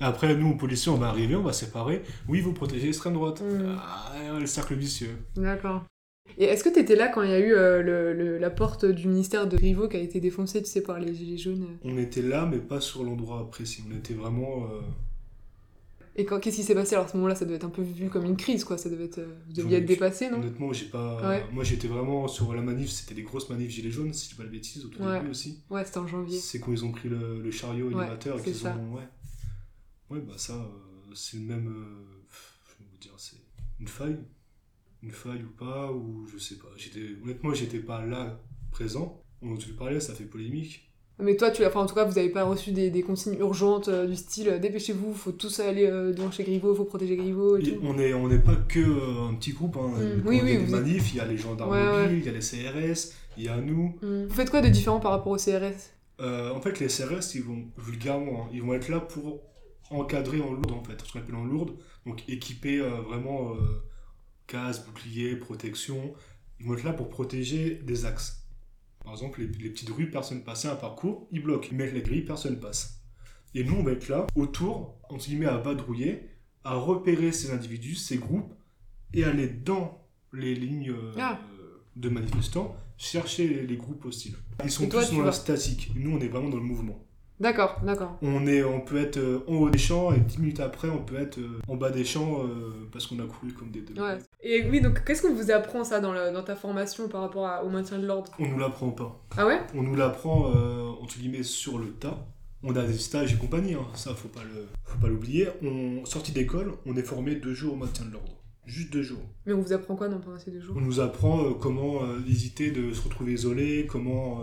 [0.00, 2.02] Après, nous, policiers, on va arriver, on va séparer.
[2.28, 3.40] Oui, vous protégez l'extrême droite.
[3.42, 3.76] Mm.
[3.78, 5.16] Ah, le cercle vicieux.
[5.36, 5.84] D'accord.
[6.38, 8.50] Et est-ce que tu étais là quand il y a eu euh, le, le- la
[8.50, 11.78] porte du ministère de Griveaux qui a été défoncée, tu sais, par les gilets jaunes
[11.84, 13.82] On était là, mais pas sur l'endroit précis.
[13.90, 14.64] On était vraiment.
[14.64, 14.80] euh,
[16.16, 16.94] Et quand- qu'est-ce qui s'est passé?
[16.94, 18.76] Alors à ce moment-là, ça devait être un peu vu comme une crise, quoi.
[18.76, 20.38] Ça devait être, euh, vous deviez être dépassé, non?
[20.40, 21.26] Honnêtement, j'ai pas.
[21.28, 21.44] Ouais.
[21.52, 22.90] Moi, j'étais vraiment sur la manif.
[22.90, 25.18] C'était des grosses manifs gilets jaunes, si je dis pas de bêtises, au tout Ouais.
[25.18, 25.62] début aussi.
[25.70, 26.38] Ouais, c'était en janvier.
[26.38, 28.94] C'est quand ils ont pris le, le chariot Ouais, élévateur et c'est qu'ils ont.
[28.94, 29.02] Ouais.
[30.10, 31.68] Ouais, bah ça, euh, c'est le même.
[31.68, 32.24] euh,
[32.68, 33.36] je vais vous dire, c'est
[33.80, 34.18] une faille.
[35.02, 36.68] Une faille ou pas, ou je sais pas.
[36.76, 38.40] J'étais, honnêtement, j'étais pas là,
[38.70, 39.20] présent.
[39.42, 40.90] On en parler, ça fait polémique.
[41.18, 43.38] Mais toi, tu l'as, enfin, en tout cas, vous n'avez pas reçu des, des consignes
[43.38, 47.62] urgentes euh, du style dépêchez-vous, faut tous aller devant chez Griveaux, faut protéger Griveaux et,
[47.66, 47.80] Et tout.
[47.82, 49.76] on n'est on pas que un petit groupe.
[49.76, 49.88] Hein.
[49.88, 50.22] Mm.
[50.22, 52.02] Quand Oui, il y a oui, manifs, il y a les gendarmes Ouais, ouais.
[52.02, 53.96] mobiles, il y a les CRS, il y a nous.
[54.02, 54.26] Hmm.
[54.26, 57.64] Vous faites quoi de différent par rapport au CRS en fait, les CRS, ils vont,
[57.76, 59.42] vulgairement, hein, ils vont être là pour
[59.90, 61.76] encadrer en lourde, en fait, ce qu'on appelle en lourde.
[62.04, 63.82] Donc équiper euh, vraiment euh,
[64.46, 66.14] casse, bouclier, protection.
[66.60, 68.46] Ils vont être là pour protéger des axes.
[69.04, 71.68] Par exemple, les, les petites rues, personne passe un parcours, ils bloquent.
[71.70, 73.02] Ils mettent les grilles, personne passe.
[73.54, 76.28] Et nous, on va être là, autour, entre guillemets, à vadrouiller,
[76.64, 78.52] à repérer ces individus, ces groupes,
[79.14, 81.40] et aller dans les lignes euh, Ah.
[81.94, 84.36] de manifestants, chercher les, groupes hostiles.
[84.64, 85.90] Ils sont Et tous dans la statique.
[85.96, 87.05] Nous, on est vraiment dans le mouvement.
[87.38, 88.16] D'accord, d'accord.
[88.22, 91.02] On, est, on peut être euh, en haut des champs et 10 minutes après, on
[91.04, 94.00] peut être euh, en bas des champs euh, parce qu'on a couru comme des deux.
[94.00, 94.16] Ouais.
[94.42, 97.46] Et oui, donc qu'est-ce qu'on vous apprend ça dans, le- dans ta formation par rapport
[97.46, 98.32] à- au maintien de l'ordre?
[98.38, 99.20] On nous l'apprend pas.
[99.36, 99.60] Ah ouais?
[99.74, 100.46] On nous l'apprend,
[101.02, 102.26] entre guillemets, sur le tas.
[102.62, 103.86] On a des stages et compagnie, hein.
[103.94, 105.48] ça, faut pas le, faut pas l'oublier.
[105.62, 108.32] On, sorti d'école, on est formé deux jours au maintien de l'ordre.
[108.64, 109.20] Juste deux jours.
[109.44, 110.74] Mais on vous apprend quoi dans pendant ces deux jours?
[110.76, 114.40] On nous apprend comment éviter de se retrouver isolé, comment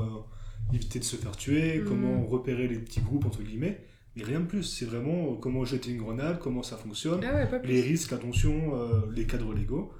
[0.71, 1.85] éviter de se faire tuer, Mhm.
[1.87, 3.79] comment repérer les petits groupes, entre guillemets.
[4.15, 7.33] Mais rien de plus, c'est vraiment euh, comment jeter une grenade, comment ça fonctionne, Ah
[7.33, 9.91] ouais, les risques, attention, euh, les cadres légaux.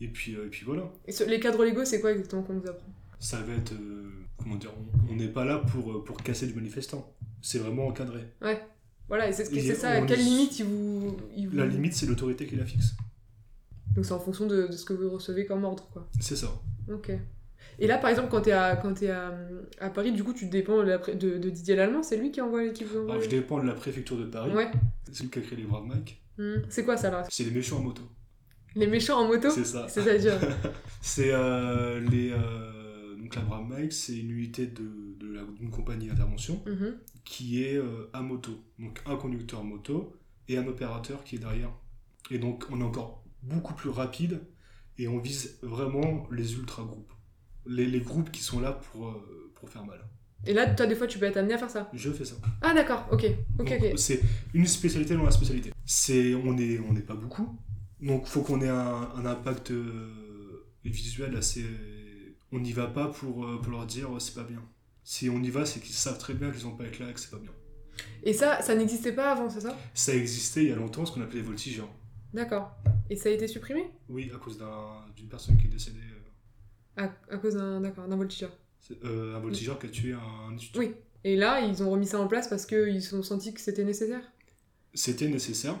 [0.00, 0.90] Et puis, euh, et puis voilà.
[1.06, 2.88] Et les cadres légaux, c'est quoi exactement qu'on vous apprend?
[3.18, 3.72] Ça va être.
[3.72, 4.72] euh, comment dire
[5.10, 7.12] On n'est pas là pour, pour casser du manifestant.
[7.42, 8.20] C'est vraiment encadré.
[8.42, 8.60] Ouais.
[9.08, 12.46] Voilà, et c'est c'est ça, à quelle limite ils vous, vous- La limite, c'est l'autorité
[12.46, 12.94] qui la fixe.
[13.94, 16.08] Donc c'est en fonction de, de ce que vous recevez comme ordre, quoi.
[16.20, 16.48] C'est ça.
[16.90, 17.10] Ok.
[17.78, 19.34] Et là, par exemple, quand à, quand t'es à,
[19.80, 22.98] à Paris, du coup, tu dépends de, Didier Lallemand, c'est lui qui envoie qui vous
[22.98, 24.52] envoie Alors, je dépends de la préfecture de Paris.
[24.52, 24.70] Ouais.
[25.12, 26.22] C'est lui qui a créé les Braves Mike.
[26.38, 26.56] Hmm.
[26.68, 27.24] C'est quoi ça, là?
[27.30, 28.02] C'est les méchants en moto.
[28.76, 29.50] Les méchants en moto?
[29.50, 29.86] C'est ça.
[29.88, 30.34] C'est-à-dire
[31.00, 32.30] C'est euh, les.
[32.32, 34.82] euh, donc la Brave Mike, c'est une unité de,
[35.18, 36.94] de la- d'une compagnie d'intervention Mhm.
[37.24, 38.52] qui est euh, à moto.
[38.78, 40.16] Donc un conducteur moto
[40.48, 41.70] et un opérateur qui est derrière.
[42.30, 44.40] Et donc on est encore beaucoup plus rapide
[44.98, 47.12] et on vise vraiment les ultra groupes.
[47.76, 50.00] Les, les groupes qui sont là pour, euh, pour faire mal.
[50.46, 51.88] Et là, toi, des fois, tu peux être amené à faire ça.
[51.92, 52.34] Je fais ça.
[52.62, 53.24] Ah, d'accord, ok.
[53.58, 53.92] Ok, Donc, ok.
[53.96, 54.20] C'est
[54.54, 55.72] une spécialité dans la spécialité.
[55.84, 57.58] C'est, on n'est on pas beaucoup.
[58.00, 61.64] Donc faut qu'on ait un, un impact euh, visuel assez...
[62.52, 64.62] On n'y va pas pour, euh, pour leur dire c'est pas bien.
[65.04, 67.12] Si on y va, c'est qu'ils savent très bien qu'ils n'ont pas être là et
[67.12, 67.52] que c'est pas bien.
[68.22, 69.76] Et ça, ça n'existait pas avant, c'est ça?
[69.94, 71.90] Ça existait il y a longtemps, ce qu'on appelait les voltigeurs.
[72.32, 72.72] D'accord.
[73.10, 73.90] Et ça a été supprimé?
[74.08, 75.98] Oui, à cause d'un- d'une personne qui est décédée.
[77.04, 78.50] À, à cause d'un voltigeur.
[79.04, 80.80] euh, un voltigeur qui a tué un étudiant.
[80.80, 80.94] Oui.
[81.24, 84.22] Et là, ils ont remis ça en place parce qu'ils ont senti que c'était nécessaire
[84.94, 85.76] C'était nécessaire.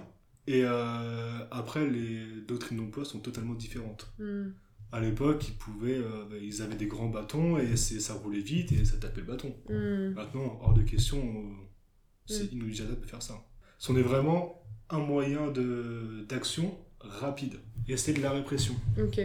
[0.46, 4.12] Et euh, après, les doctrines d'emploi sont totalement différentes.
[4.18, 4.48] Hmm.
[4.92, 8.72] À l'époque, ils pouvaient, euh, bah, ils avaient des grands bâtons et ça roulait vite
[8.72, 9.54] et ça tapait le bâton.
[9.68, 10.14] Hmm.
[10.14, 11.22] Maintenant, hors de question,
[12.26, 12.56] c'est Mm.
[12.56, 13.34] inenvisageable de faire ça.
[13.78, 15.52] Ce est vraiment un moyen
[16.28, 17.54] d'action rapide.
[17.88, 18.74] Et c'est de la répression.
[19.02, 19.18] Ok.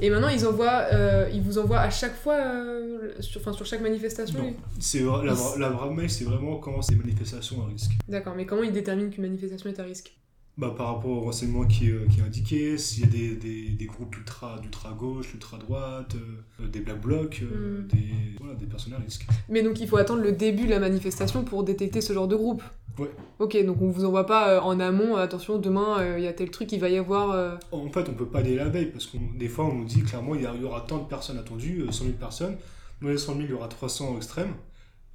[0.00, 3.66] Et maintenant, ils envoient, euh, ils vous envoient à chaque fois, euh, sur, enfin, sur
[3.66, 4.54] chaque manifestation Non.
[4.78, 7.90] C'est la, la vraie mail, c'est vraiment quand c'est des manifestations à risque.
[8.08, 10.14] D'accord, mais comment ils déterminent qu'une manifestation est à risque?
[10.56, 13.68] Bah, par rapport au renseignement qui, euh, qui est indiqué, s'il y a des, des,
[13.70, 17.86] des groupes ultra, d'ultra gauche, ultra droite, euh, des black blocs, euh, Mm.
[17.88, 18.04] des,
[18.38, 19.26] voilà, des personnes à risque.
[19.48, 22.36] Mais donc, il faut attendre le début de la manifestation pour détecter ce genre de
[22.36, 22.62] groupe
[22.96, 23.10] Ouais.
[23.40, 26.28] Ok, donc on vous envoie pas euh, en amont, euh, attention, demain, euh, il y
[26.28, 27.32] a tel truc, il va y avoir...
[27.32, 29.84] euh, En fait, on peut pas aller la veille parce que des fois, on nous
[29.84, 32.56] dit clairement il y, aura tant de personnes attendues, euh, 100 000 personnes.
[33.02, 34.52] Dans les 100 000, il y aura 300 au extrême.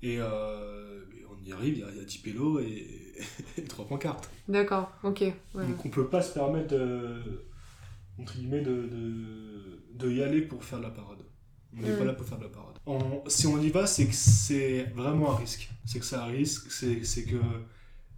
[0.03, 0.88] Et, euh, et
[1.41, 3.13] on y arrive, il y a, il y a 10 pélos et,
[3.57, 4.29] et 3 pancartes.
[4.47, 5.21] D'accord, ok.
[5.21, 5.33] ouais.
[5.67, 7.45] Donc on peut pas se permettre de,
[8.19, 11.19] entre guillemets, de, de, de y aller pour faire de la parade.
[11.77, 11.97] On n'est Mm.
[11.99, 12.75] pas là pour faire de la parade.
[12.87, 15.69] On- si on y va, c'est que c'est vraiment un risque.
[15.85, 17.37] C'est que c'est un risque, c'est c'est que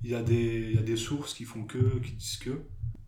[0.04, 2.62] il y, a des- il y a des sources qui font que, qui disent que.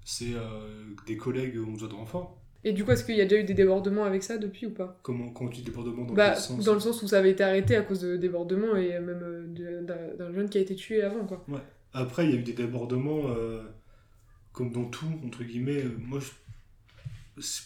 [0.06, 2.43] C'est euh, des collègues ont besoin de renfort.
[2.66, 4.72] Et du coup, est-ce qu'il y a déjà eu des débordements avec ça depuis ou
[4.72, 7.20] pas Comment, quand tu dis débordement dans Bah, quel sens dans le sens où ça
[7.20, 9.82] avait été arrêté à cause de débordements et même euh,
[10.16, 11.46] d'un jeune qui a été tué avant, quoi.
[11.94, 13.64] Après, il y a eu des débordements, euh,
[14.54, 15.84] comme dans tout, entre guillemets.
[15.84, 16.32] euh, Moi, je-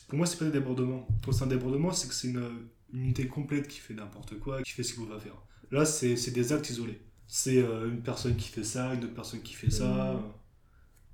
[0.08, 1.08] pour moi, c'est pas des débordements.
[1.24, 2.50] Quand c'est un débordement, c'est que c'est une,
[2.94, 5.36] une unité complète qui fait n'importe quoi, qui fait ce qu'il va faire.
[5.72, 7.02] Là, c'est des actes isolés.
[7.28, 10.14] C'est euh, une personne qui fait ça, une autre personne qui fait ça.
[10.14, 10.18] Euh,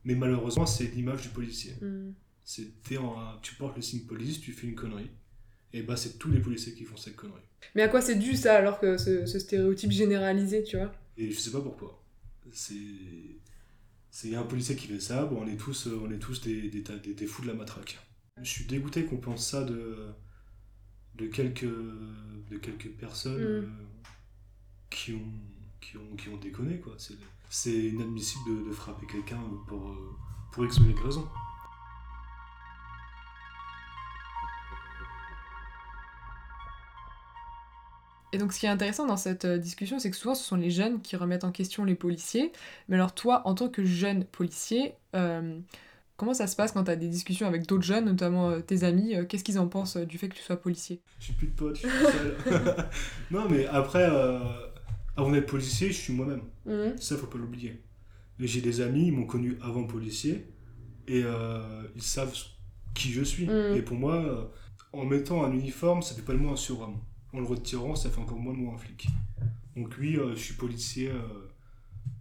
[0.05, 1.73] Mais malheureusement, c'est l'image du policier.
[1.81, 2.11] Hmm.
[2.97, 5.09] En- tu portes le signe police, tu fais une connerie.
[5.71, 7.41] Et bah, c'est tous les policiers qui font cette connerie.
[7.75, 10.91] Mais à quoi c'est dû ça alors que ce, ce stéréotype généralisé, tu vois?
[11.17, 12.03] Et je sais pas pourquoi.
[12.51, 12.75] C'est.
[14.11, 16.19] C'est il y a un policier qui fait ça, bon, on est tous, on est
[16.19, 17.97] tous des, des, tas- des- des fous de la matraque.
[18.39, 20.09] Je suis dégoûté qu'on pense ça de,
[21.15, 23.63] de, quelques, de quelques personnes Mm.
[23.65, 23.67] euh,
[24.91, 25.31] qui, ont,
[25.81, 26.79] qui, ont, qui ont déconné.
[26.79, 26.93] quoi.
[26.99, 27.17] C'est-
[27.49, 30.15] C'est inadmissible de, de frapper quelqu'un pour, euh,
[30.51, 31.27] pour X ou Y raison.
[38.33, 40.57] Et donc, ce qui est intéressant dans cette euh, discussion, c'est que souvent, ce sont
[40.57, 42.51] les jeunes qui remettent en question les policiers.
[42.89, 45.59] Mais alors, toi, en tant que jeune policier, euh,
[46.17, 48.83] comment ça se passe quand tu as des discussions avec d'autres jeunes, notamment euh, tes
[48.83, 50.99] amis euh, Qu'est-ce qu'ils en pensent euh, du fait que tu sois policier?
[51.19, 52.11] J'ai plus de potes, je suis tout
[52.49, 52.75] seul.
[53.31, 54.39] non, mais après, euh,
[55.15, 56.41] avant d'être policier, je suis moi-même.
[56.65, 56.97] Mhm.
[56.99, 57.81] Ça, faut pas l'oublier.
[58.39, 60.47] Et J'ai des amis, ils m'ont connu avant policier,
[61.07, 62.33] et euh, ils savent
[62.93, 63.47] qui je suis.
[63.47, 63.75] Mm.
[63.75, 64.43] Et pour moi, euh,
[64.91, 66.99] en mettant un uniforme, ça fait pas de moi un surhomme.
[67.33, 69.07] En le retirant, ça fait encore moins de moi un flic.
[69.75, 71.19] Donc oui, euh, je suis policier euh,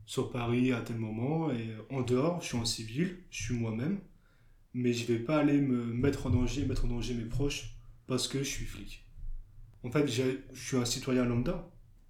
[0.07, 3.98] sur Paris à tel moment, et en dehors, je suis en civil, je suis moi-même,
[4.75, 8.27] mais je vais pas aller me mettre en danger, mettre en danger mes proches, parce
[8.29, 9.05] que je suis flic.
[9.85, 10.22] En fait, je
[10.55, 11.68] suis un citoyen lambda,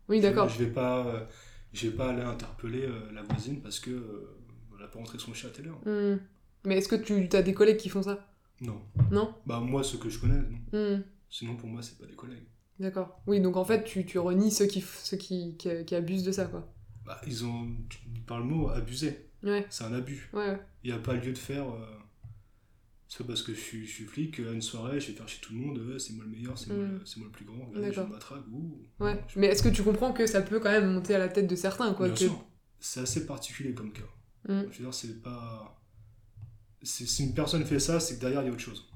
[0.09, 0.49] Oui, d'accord.
[0.49, 1.25] Je vais pas, euh,
[1.73, 4.37] je vais pas aller interpeller euh, la voisine parce que euh,
[4.79, 5.81] elle a pas rentré son chat à telle heure.
[5.87, 6.21] Mhm.
[6.65, 8.29] Mais est-ce que tu as des collègues qui font ça?
[8.61, 8.81] Non.
[9.11, 9.35] Non?
[9.47, 10.59] Bah moi, ceux que je connais, non.
[10.73, 11.05] Mhm.
[11.31, 12.47] Sinon pour moi, c'est pas des collègues.
[12.81, 13.21] D'accord.
[13.27, 16.33] Oui, donc en fait, tu, tu renies ceux, qui, ceux qui, qui, qui abusent de
[16.33, 16.73] ça, quoi.
[17.05, 19.29] Bah ils ont, tu- par le mot, abusé.
[19.43, 20.31] Ouais, C'est un abus.
[20.33, 20.61] ouais, ouais.
[20.85, 21.65] Il n'y a pas lieu de faire.
[21.69, 21.85] Euh,
[23.09, 25.29] c'est pas parce que je suis, je suis flic, à une soirée, je vais faire
[25.29, 26.93] chez tout le monde, euh, c'est moi le meilleur, c'est moi, Mm.
[26.99, 28.79] le- c'est moi le plus grand, regardez, je matraque, ouh.
[29.01, 29.23] Ouais.
[29.29, 31.47] Je- Mais est-ce que tu comprends que ça peut quand même monter à la tête
[31.47, 32.21] de certains, quoi Bien que...
[32.21, 32.45] sûr.
[32.81, 34.03] C'est assez particulier comme cas.
[34.49, 34.63] Mm.
[34.71, 35.79] Je veux dire, c'est pas.
[36.83, 38.89] c'est- Si une personne fait ça, c'est que derrière, il y a autre chose.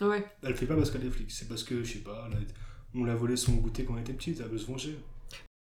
[0.00, 0.24] Ouais.
[0.42, 2.36] Elle le fait pas parce qu'elle est flic, c'est parce que, je sais pas, elle
[2.38, 2.40] a-
[2.94, 4.98] on l'a volé son goûter quand elle était petite, elle veut se venger.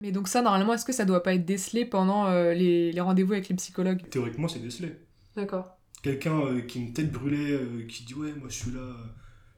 [0.01, 3.01] Mais donc ça, normalement, est-ce que ça doit pas être décelé pendant euh, les, les
[3.01, 4.01] rendez-vous avec les psychologues?
[4.09, 4.93] Théoriquement, c'est décelé.
[5.35, 5.77] D'accord.
[6.01, 8.93] Quelqu'un euh, qui a une tête brûlée, euh, qui dit ouais, moi je suis là,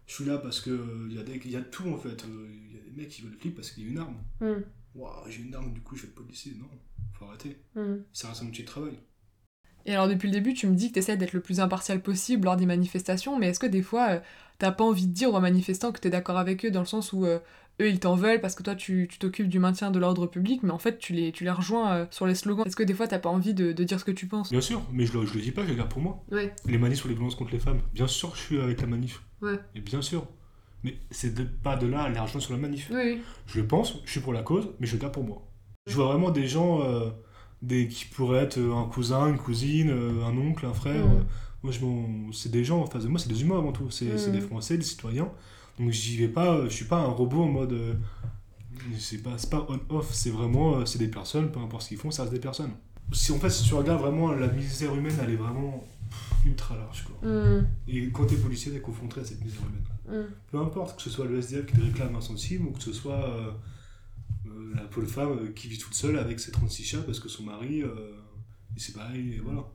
[0.05, 2.23] je suis là parce que il y, a des- y a tout en fait.
[2.27, 4.17] Il y a des mecs qui veulent le flic parce qu'il y a une arme.
[4.39, 4.61] Hmm.
[4.93, 6.53] Waouh, j'ai une arme, du coup je vais être policier.
[6.59, 6.69] Non,
[7.13, 7.57] faut arrêter.
[7.75, 7.95] Mm.
[8.13, 8.93] Ça reste un de travail.
[9.85, 12.01] Et alors depuis le début, tu me dis que tu essaies d'être le plus impartial
[12.01, 14.19] possible lors des manifestations, mais est-ce que des fois, euh,
[14.57, 17.13] t'as pas envie de dire aux manifestants que t'es d'accord avec eux dans le sens
[17.13, 17.39] où euh,
[17.81, 20.63] eux ils t'en veulent parce que toi tu tu t'occupes du maintien de l'ordre public,
[20.63, 22.65] mais en fait tu les, tu les rejoins euh, sur les slogans.
[22.65, 24.49] Est-ce que des fois t'as pas envie de, de dire ce que tu penses?
[24.51, 26.23] Bien sûr, mais je le, je le dis pas, je le garde pour moi.
[26.31, 28.87] Ouais, Les manifs sur les violences contre les femmes, bien sûr je suis avec la
[28.87, 29.21] manif.
[29.41, 29.59] Ouais.
[29.75, 30.25] Et bien sûr.
[30.83, 32.89] Mais c'est de- pas de là à les rejoindre sur la manif.
[32.93, 33.21] oui.
[33.47, 35.41] Je le pense, je suis pour la cause, mais je le garde pour moi.
[35.87, 37.09] Je vois vraiment des gens euh,
[37.65, 41.03] des, qui pourraient être euh, un cousin, une cousine, euh, un oncle, un frère.
[41.05, 41.21] Euh,
[41.63, 41.79] Moi, je
[42.31, 43.89] c'est des gens en face de moi, c'est des humains avant tout.
[43.89, 45.29] C'est des Français, des citoyens.
[45.79, 47.73] Donc j'y vais pas, euh, je suis pas un robot en mode.
[47.73, 47.93] euh,
[48.97, 50.77] c'est pas, pas on-off, c'est vraiment.
[50.77, 52.71] euh, c'est des personnes, peu importe ce qu'ils font, ça reste des personnes.
[53.11, 56.75] Si en fait, si tu regardes vraiment la misère humaine, elle est vraiment pff, ultra
[56.77, 57.05] large.
[57.05, 57.29] Quoi.
[57.29, 60.23] Mm, Et quand t'es policier, t'es confronté à cette misère humaine.
[60.23, 60.31] mm.
[60.51, 62.93] Peu importe, que ce soit le SDF qui te réclame un centime ou que ce
[62.93, 63.51] soit euh,
[64.75, 67.43] la pauvre femme euh, qui vit toute seule avec ses 36 chats parce que son
[67.43, 68.11] mari, euh,
[68.77, 69.65] c'est pareil, et voilà.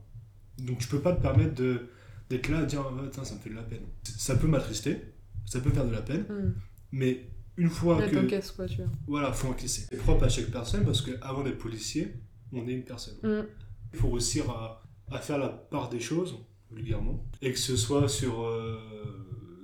[0.59, 1.89] Donc tu peux pas te permettre de-
[2.29, 3.83] d'être là à dire ah, tiens, ça me fait de la peine.
[4.03, 4.97] Ça peut m'attrister,
[5.45, 6.53] ça peut faire de la peine, Mm.
[6.91, 8.51] mais une fois Ouais, que.
[8.55, 8.85] quoi, tu vois.
[9.07, 9.87] Voilà, faut encaisser.
[9.89, 12.13] C'est propre à chaque personne parce qu'avant d'être policier,
[12.53, 13.15] on est une personne.
[13.23, 13.45] Mm.
[13.93, 16.35] Il faut réussir à, à faire la part des choses,
[16.71, 18.77] vulgairement, et que ce soit sur euh,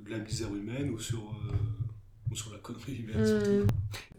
[0.05, 1.53] de la misère humaine ou sur, euh,
[2.31, 3.25] ou sur la connerie humaine.
[3.25, 3.51] surtout.
[3.63, 3.67] Mm.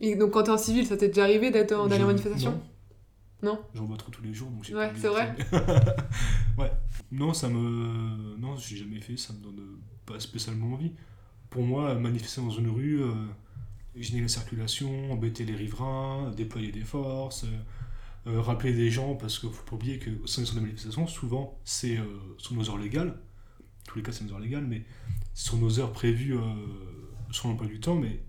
[0.01, 2.61] Et donc quand t'es en civil, ça t'est déjà arrivé d'être en- Je- manifestation Non.
[3.51, 5.35] Non J'en vois trop tous les jours, donc j'ai Ouais, c'est vrai.
[6.59, 6.73] Ouais.
[7.13, 8.37] Non, ça me.
[8.37, 10.93] Non, j'ai jamais fait, ça me donne pas spécialement envie.
[11.51, 13.13] Pour moi, manifester dans une rue, euh,
[13.97, 19.39] gêner la circulation, embêter les riverains, déployer des forces, euh, euh, rappeler des gens, parce
[19.39, 22.05] qu'il faut pas oublier que sur les manifestations, souvent, c'est euh,
[22.39, 23.11] sur nos heures légales.
[23.11, 24.83] En tous les cas, c'est nos heures légales, mais
[25.33, 26.41] sur nos heures prévues euh,
[27.31, 28.23] sur l'emploi du temps, mais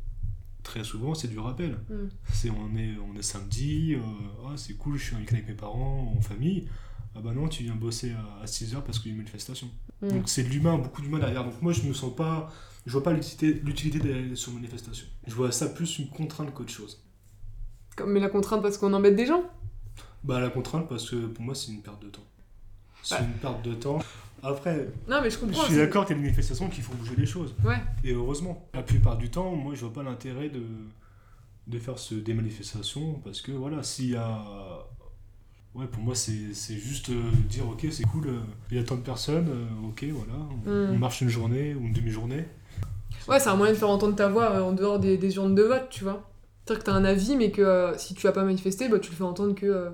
[0.64, 1.78] très souvent, c'est du rappel.
[1.90, 2.08] Mm.
[2.34, 4.00] C'est on est, on est samedi, euh,
[4.48, 6.68] ah, c'est cool, je suis avec mes parents, en famille.
[7.16, 9.68] Ah bah non, tu viens bosser à, 6h parce qu'il y a une manifestation.
[10.02, 10.10] Mm.
[10.10, 11.44] Donc c'est de l'humain, beaucoup d'humain derrière.
[11.44, 12.52] Donc moi je me sens pas,
[12.86, 15.08] je vois pas l'utilité, d'aller sur manifestation.
[15.28, 17.04] Je vois ça plus une contrainte qu'autre chose.
[17.96, 19.44] Comme- Mais la contrainte parce qu'on embête des gens?
[20.24, 22.26] Bah la contrainte parce que pour moi c'est une perte de temps.
[23.02, 23.22] C'est Ouais.
[23.24, 24.00] une perte de temps.
[24.44, 27.26] Après, Non, mais je suis d'accord qu'il y a des manifestations qui font bouger les
[27.26, 27.56] choses.
[27.64, 27.78] Ouais.
[28.04, 28.68] Et heureusement.
[28.74, 30.62] La plupart du temps, moi, je vois pas l'intérêt de,
[31.68, 34.42] de faire ce, des manifestations parce que, voilà, s'il y a.
[35.76, 38.40] Ouais, pour moi, c'est c'est juste euh, dire, ok, c'est cool, euh,
[38.72, 40.34] il y a tant de personnes, euh, ok, voilà,
[40.66, 40.96] on, Mm.
[40.96, 42.44] on marche une journée ou une demi-journée.
[43.28, 45.62] Ouais, c'est un moyen de faire entendre ta voix en dehors des, des urnes de
[45.62, 46.28] vote, tu vois.
[46.66, 49.16] C'est-à-dire que t'as un avis, mais que si tu vas pas manifester, bah, tu le
[49.16, 49.92] fais entendre que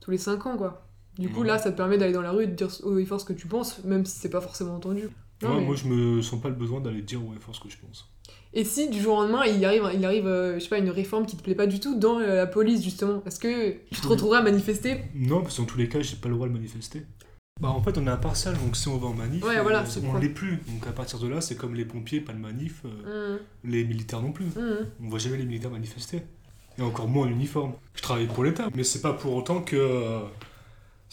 [0.00, 0.83] tous les 5 ans, quoi.
[1.18, 1.46] Du coup, Ouais.
[1.48, 3.24] là, ça te permet d'aller dans la rue et de dire haut et fort ce
[3.24, 5.08] que tu penses, même si c'est pas forcément entendu.
[5.42, 7.60] Non, Ouais, mais- Moi, je me sens pas le besoin d'aller dire ouais, fort ce
[7.60, 8.08] que je pense.
[8.52, 10.90] Et si du jour au lendemain, il arrive, il arrive euh, je sais pas, une
[10.90, 14.00] réforme qui te plaît pas du tout dans euh, la police, justement, est-ce que tu
[14.00, 14.12] te Oui.
[14.12, 15.02] retrouverais à manifester?
[15.14, 17.02] Non, parce que dans tous les cas, j'ai pas le droit de manifester.
[17.60, 20.00] Bah, en fait, on est impartial, donc si on va en manif, Ouais, voilà, c'est
[20.04, 20.58] on l'est plus.
[20.68, 23.84] Donc à partir de là, c'est comme les pompiers, pas de manif, euh, Mmh, les
[23.84, 24.46] militaires non plus.
[24.46, 24.86] mmh.
[25.04, 26.22] On voit jamais les militaires manifester.
[26.78, 27.74] Et encore moins en uniforme.
[27.94, 28.68] Je travaille pour l'État.
[28.74, 30.18] Mais c'est pas pour autant que euh,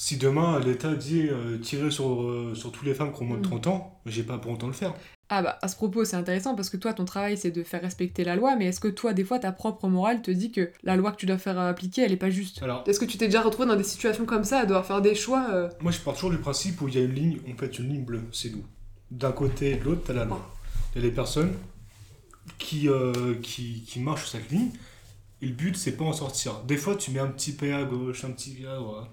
[0.02, 3.38] si demain l'État dit euh, tirer sur, euh, sur toutes les femmes qui ont moins
[3.38, 3.62] de Mm.
[3.62, 4.96] 30 ans, j'ai pas pour autant le faire.
[5.30, 7.84] Ah bah à ce propos c'est intéressant parce que toi ton travail c'est de faire
[7.84, 10.72] respecter la loi mais est-ce que toi des fois ta propre morale te dit que
[10.82, 12.64] la loi que tu dois faire appliquer elle est pas juste?
[12.64, 15.04] Alors, Est-ce que tu t'es déjà retrouvé dans des situations comme ça à devoir faire
[15.04, 17.38] des choix euh, moi je pars toujours du principe où il y a une ligne,
[17.48, 18.66] on être une ligne bleue, c'est nous.
[19.12, 20.42] D'un côté et de l'autre, t'as la loi.
[20.96, 21.54] Il y a des personnes
[22.58, 24.72] qui, euh, qui, qui marchent sur cette ligne,
[25.44, 26.62] et le but c'est pas en sortir.
[26.68, 29.08] Des fois tu mets un petit P à gauche, un petit P à droite,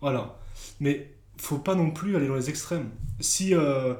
[0.00, 0.36] voilà.
[0.80, 2.90] Mais faut pas non plus aller dans les extrêmes.
[3.20, 3.94] Si, euh,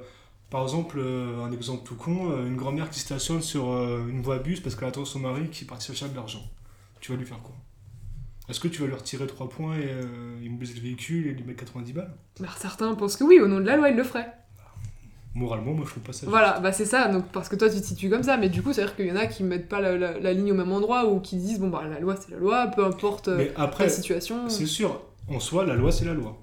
[0.50, 3.64] par exemple, euh, un exemple tout con, euh, une grand-mère qui stationne sur
[4.08, 6.42] une voie bus parce qu'elle attend son mari qui est parti chercher de l'argent,
[7.00, 7.54] tu vas lui faire quoi?
[8.48, 11.60] Est-ce que tu vas lui retirer 3 points et immobiliser le véhicule et lui mettre
[11.60, 12.12] 90 balles?
[12.40, 14.32] Bah, Certains pensent que oui, au nom de la loi ils le feraient.
[15.32, 16.26] Moralement, moi je trouve pas ça.
[16.28, 18.62] Voilà, bah c'est ça, donc parce que toi tu te situes comme ça, mais du
[18.62, 20.50] coup c'est à dire qu'il y en a qui mettent pas la, la- la ligne
[20.50, 23.30] au même endroit ou qui disent bon bah la loi c'est la loi, peu importe
[23.56, 24.48] après, la situation.
[24.48, 25.00] C'est sûr,
[25.30, 26.36] en soi, la loi, c'est la loi.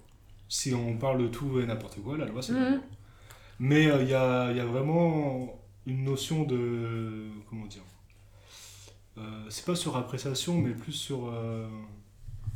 [0.49, 2.69] Si on parle de tout et n'importe quoi, la loi, c'est la Mhm.
[2.75, 2.79] loi.
[3.59, 7.27] Mais euh, il y, a, y a vraiment une notion de.
[7.49, 7.81] Comment dire
[9.17, 11.27] Euh, C'est pas sur appréciation, mais plus sur.
[11.33, 11.67] euh,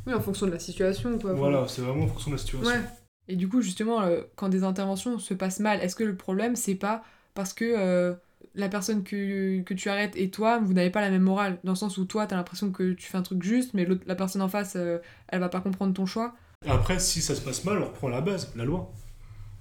[0.06, 1.32] Oui, en fonction de la situation quoi.
[1.34, 2.70] voilà, c'est vraiment en fonction de la situation.
[2.72, 2.80] Ouais.
[3.28, 4.00] Et du coup, justement,
[4.36, 8.16] quand des interventions se passent mal, est-ce que le problème, c'est pas parce que
[8.54, 11.72] la personne que, que tu arrêtes et toi, vous n'avez pas la même morale Dans
[11.72, 14.42] le sens où toi, t'as l'impression que tu fais un truc juste, mais la personne
[14.42, 16.34] en face, euh, elle va pas comprendre ton choix.
[16.68, 18.92] Après, si ça se passe mal, on reprend la base, la loi.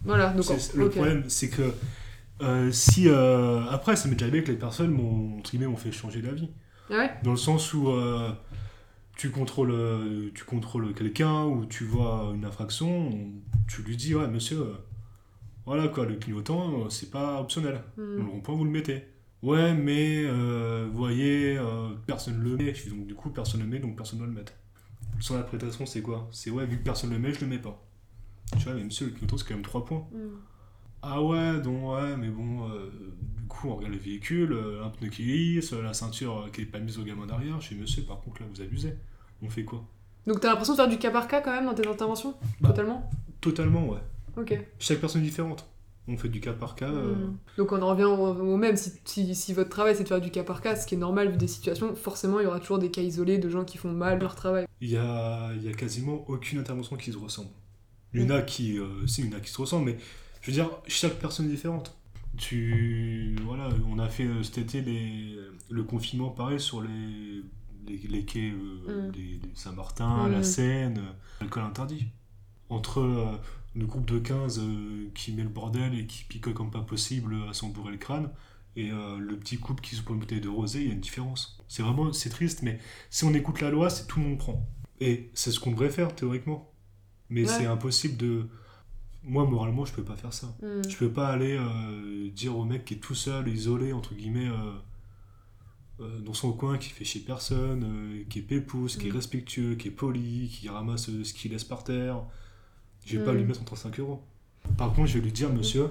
[0.03, 1.73] Voilà, donc Le problème, c'est que.
[2.41, 6.21] euh, si euh, après ça m'est déjà arrivé que les personnes m'ont m'ont fait changer
[6.21, 6.49] d'avis
[6.89, 7.11] Ah ouais?
[7.23, 8.31] Dans le sens où euh,
[9.15, 13.11] tu contrôles, tu contrôles quelqu'un ou tu vois une infraction,
[13.67, 14.65] tu lui dis, ouais, monsieur,
[15.71, 17.81] voilà quoi, le clignotant, euh, c'est pas optionnel.
[17.95, 18.17] Hmm.
[18.17, 19.05] Le rond-point, vous le mettez.
[19.41, 22.73] Ouais, mais euh, vous voyez, euh, personne le met.
[22.73, 24.51] Je dis, donc du coup, personne le met, donc personne doit le mettre.
[25.21, 26.27] Son interprétation, c'est quoi?
[26.33, 27.81] C'est ouais, vu que personne le met, je le mets pas.
[28.57, 30.05] Tu vois, mais monsieur, le clignotant, c'est quand même 3 points.
[30.11, 30.39] Hmm.
[31.03, 32.91] Ah ouais, donc ouais, mais bon, euh,
[33.37, 34.53] du coup, on regarde le véhicule,
[34.83, 37.61] un pneu qui glisse, la ceinture qui est pas mise au gamin derrière.
[37.61, 38.93] Chez monsieur, par contre, là, vous abusez.
[39.41, 39.85] On fait quoi?
[40.27, 42.35] Donc t'as l'impression de faire du cas par cas quand même dans tes interventions?
[42.59, 42.71] Bah.
[42.71, 43.09] Totalement?
[43.39, 44.01] Totalement, ouais.
[44.37, 44.57] Ok.
[44.79, 45.67] Chaque personne est différente.
[46.07, 46.89] On fait du cas par cas.
[46.89, 47.37] euh, Hmm.
[47.57, 50.19] Donc on en revient au, au même, si, si, si votre travail c'est de faire
[50.19, 52.59] du cas par cas, ce qui est normal vu des situations, forcément il y aura
[52.59, 54.65] toujours des cas isolés de gens qui font mal leur travail.
[54.81, 57.49] Il y a, il y a quasiment aucune intervention qui se ressemble.
[58.13, 59.97] Il y en a qui, euh, si, il y en a qui se ressemblent, mais
[60.41, 61.95] je veux dire, chaque personne est différente.
[62.37, 65.37] Tu, voilà, on a fait euh, cet été les,
[65.69, 67.43] le confinement pareil sur les,
[67.87, 69.11] les, les quais euh, Mm.
[69.11, 72.07] des, des Saint-Martin, la Seine, euh, l'alcool interdit.
[72.69, 73.39] Entre
[73.75, 77.35] le groupe de 15 euh, qui met le bordel et qui picole comme pas possible
[77.49, 78.29] à s'en bourrer le crâne,
[78.75, 80.93] et euh, le petit couple qui se prend une bouteille de rosé, il y a
[80.93, 81.57] une différence.
[81.67, 82.79] C'est vraiment, c'est triste, mais
[83.09, 84.65] si on écoute la loi, c'est tout le monde prend.
[84.99, 86.71] Et c'est ce qu'on devrait faire théoriquement.
[87.29, 87.47] Mais Ouais.
[87.47, 88.47] c'est impossible de.
[89.23, 90.47] Moi, moralement, je peux pas faire ça.
[90.61, 90.81] Hmm.
[90.87, 94.47] Je peux pas aller euh, dire au mec qui est tout seul, isolé, entre guillemets,
[94.49, 94.73] euh,
[96.01, 99.15] euh, dans son coin, qui fait chier personne, euh, qui est pépouze, qui est Mm.
[99.15, 102.23] respectueux, qui est poli, qui ramasse euh, ce qu'il laisse par terre.
[103.05, 104.21] Je vais pas lui mettre 35 euros.
[104.77, 105.87] Par contre, je vais lui dire, monsieur,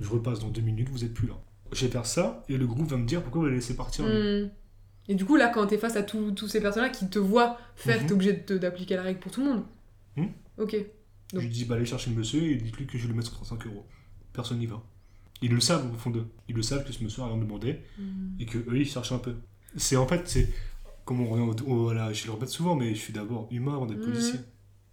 [0.00, 1.34] je repasse dans deux minutes, vous êtes plus là.
[1.72, 4.04] Je vais faire ça, et le groupe va me dire pourquoi vous l'avez laissé partir.
[4.04, 4.48] Hmm.
[5.08, 8.00] Et du coup, là, quand t'es face à tous ces personnes-là qui te voient faire,
[8.00, 8.06] Mhm.
[8.06, 9.64] t'es obligé d'appliquer la règle pour tout le monde.
[10.16, 10.26] Hmm.
[10.58, 10.76] Ok.
[11.32, 13.32] Je lui dis, bah allez chercher le monsieur et dites-lui que je vais lui mettre
[13.32, 13.84] 35 euros.
[14.32, 14.82] Personne n'y va.
[15.42, 16.26] Ils le savent au fond d'eux.
[16.48, 18.36] Ils le savent que ce monsieur a rien demandé Hmm.
[18.40, 19.34] et que eux ils cherchent un peu.
[19.76, 20.48] C'est en fait, c'est
[21.04, 23.74] comme on revient au, au- voilà, je le répète souvent, mais je suis d'abord humain
[23.74, 24.38] avant d'être policier.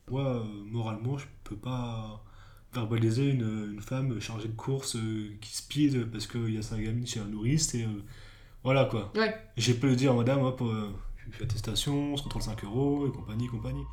[0.09, 2.23] Moi, euh, moralement, je peux pas
[2.73, 6.79] verbaliser une, une femme chargée de course euh, qui speed parce qu'il y a sa
[6.79, 8.03] gamine chez un nourrice et euh,
[8.63, 9.11] voilà quoi.
[9.15, 9.35] Ouais.
[9.57, 10.63] J'ai pas le dire, madame, hop,
[11.17, 13.83] je fais attestation, on se contrôle 5 euros et compagnie, compagnie.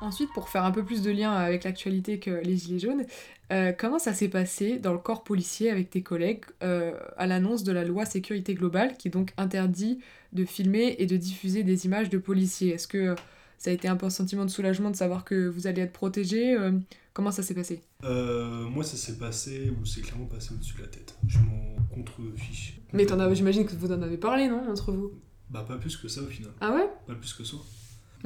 [0.00, 3.04] Ensuite, pour faire un peu plus de lien avec l'actualité que les Gilets jaunes,
[3.52, 7.62] euh, comment ça s'est passé dans le corps policier avec tes collègues euh, à l'annonce
[7.62, 10.00] de la loi sécurité globale qui donc interdit
[10.32, 12.74] de filmer et de diffuser des images de policiers?
[12.74, 13.14] Est-ce que euh,
[13.56, 15.92] ça a été un peu un sentiment de soulagement de savoir que vous allez être
[15.92, 16.72] protégés euh,
[17.14, 17.82] Comment ça s'est passé?
[18.02, 21.16] Moi, ça s'est passé, ou c'est clairement passé au-dessus de la tête.
[21.26, 22.78] Je m'en contrefiche.
[22.92, 25.12] Mais j'imagine que vous en avez parlé, non, entre vous?
[25.48, 26.50] Bah, pas plus que ça au final.
[26.60, 26.90] Ah ouais?
[27.06, 27.56] Pas plus que ça.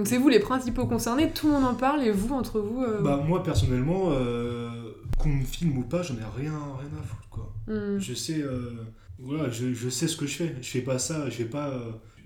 [0.00, 2.82] Donc c'est vous les principaux concernés, tout le monde en parle et vous, entre vous
[2.82, 4.70] euh, Bah, moi, personnellement, euh,
[5.18, 7.52] qu'on me filme ou pas, j'en ai rien, rien à foutre, quoi.
[7.66, 7.98] hmm.
[7.98, 8.76] Je sais, euh,
[9.18, 10.56] voilà, je, je sais ce que je fais.
[10.62, 11.78] Je fais pas ça, je vais pas,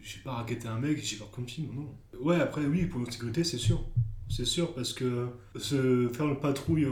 [0.05, 1.89] je vais pas raqueter un mec, j'ai peur qu'on me filme, non.
[2.21, 3.85] Ouais, après, oui, pour notre sécurité, c'est sûr.
[4.29, 6.87] C'est sûr, parce que se faire le patrouille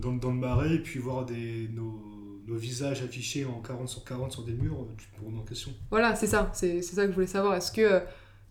[0.00, 2.02] dans, dans le marais et puis voir des, nos,
[2.46, 5.70] nos visages affichés en 40 sur 40 sur des murs, tu te poses en question.
[5.90, 7.54] Voilà, c'est ça, c'est c'est ça que je voulais savoir.
[7.56, 8.00] Est-ce que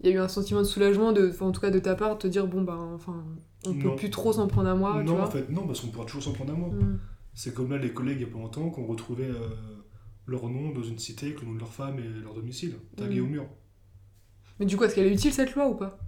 [0.01, 2.15] il y a eu un sentiment de soulagement, de, en tout cas de ta part,
[2.15, 3.23] de te dire bon ben, enfin,
[3.65, 3.95] on peut Non.
[3.95, 6.05] plus trop s'en prendre à moi, tu non, vois en fait, non, parce qu'on pourra
[6.05, 6.69] toujours s'en prendre à moi.
[6.69, 6.99] Hmm.
[7.33, 9.49] C'est comme là les collègues il y a pas longtemps qui ont retrouvé euh,
[10.25, 13.19] leur nom dans une cité avec le nom de leur femme et leur domicile, tagué
[13.19, 13.23] Mm.
[13.23, 13.45] au mur.
[14.59, 15.99] Mais du coup, est-ce qu'elle est utile cette loi ou pas?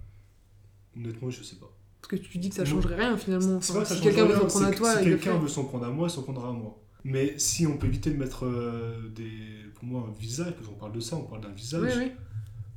[0.96, 1.70] Honnêtement, je sais pas.
[2.00, 2.70] Parce que tu dis que ça Non.
[2.70, 3.56] changerait rien finalement.
[3.56, 6.08] Enfin, si quelqu'un veut s'en prendre à toi, si quelqu'un veut s'en prendre à moi,
[6.08, 6.76] s'en prendra à moi.
[7.04, 9.30] Mais si on peut éviter de mettre euh, des,
[9.74, 12.12] pour moi un visage, parce qu'on parle de ça, on parle d'un visage, Oui, oui.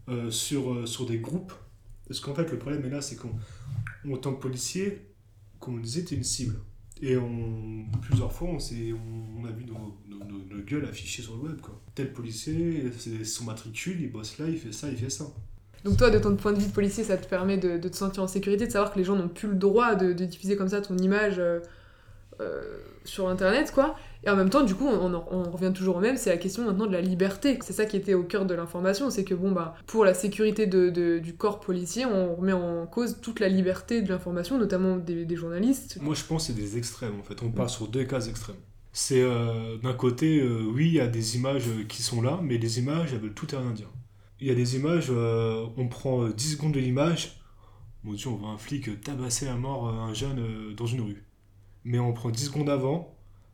[0.10, 1.54] Euh, sur, euh, sur des groupes.
[2.08, 3.32] Parce qu'en fait, le problème est là, c'est qu'en
[4.10, 5.08] en tant que policier,
[5.60, 6.56] comme on disait, t'es une cible.
[7.02, 11.50] Et on, plusieurs fois, on, on, on a vu nos, nos, gueules affichées sur le
[11.50, 11.62] web.
[11.62, 11.82] Quoi.
[11.96, 15.26] Tel policier, c'est son matricule, il bosse là, il fait ça, il fait ça.
[15.84, 18.24] Donc toi, de ton point de vue de policier, ça te permet de, te sentir
[18.24, 20.70] en sécurité, de savoir que les gens n'ont plus le droit de, de diffuser comme
[20.70, 21.60] ça ton image euh,
[22.42, 22.62] euh,
[23.06, 23.96] sur Internet, quoi.
[24.26, 26.38] Et en même temps, du coup, on, en- on revient toujours au même, c'est la
[26.38, 27.60] question maintenant de la liberté.
[27.62, 30.66] C'est ça qui était au cœur de l'information, c'est que bon, bah, pour la sécurité
[30.66, 34.96] de, de- du corps policier, on remet en cause toute la liberté de l'information, notamment
[34.98, 35.98] des, des journalistes.
[36.02, 37.42] Moi, je pense que c'est des extrêmes, en fait.
[37.44, 38.56] On parle sur deux cas extrêmes.
[38.94, 42.58] C'est euh, d'un côté, euh, oui, il y a des images qui sont là, mais
[42.58, 43.90] les images, elles veulent tout et rien dire.
[44.40, 47.40] Il y a des images, euh, on prend euh, 10 secondes de l'image,
[48.04, 51.24] mon Dieu, on voit un flic tabasser à mort un jeune euh, dans une rue.
[51.86, 53.14] Mais on prend 10 secondes avant,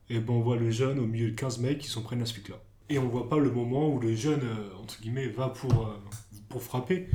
[0.10, 2.26] et ben on voit le jeune au milieu de 15 mecs qui sont près de
[2.26, 2.56] ce flic-là.
[2.90, 5.94] Et on voit pas le moment où le jeune, euh, entre guillemets, va pour, euh,
[6.50, 7.08] pour frapper.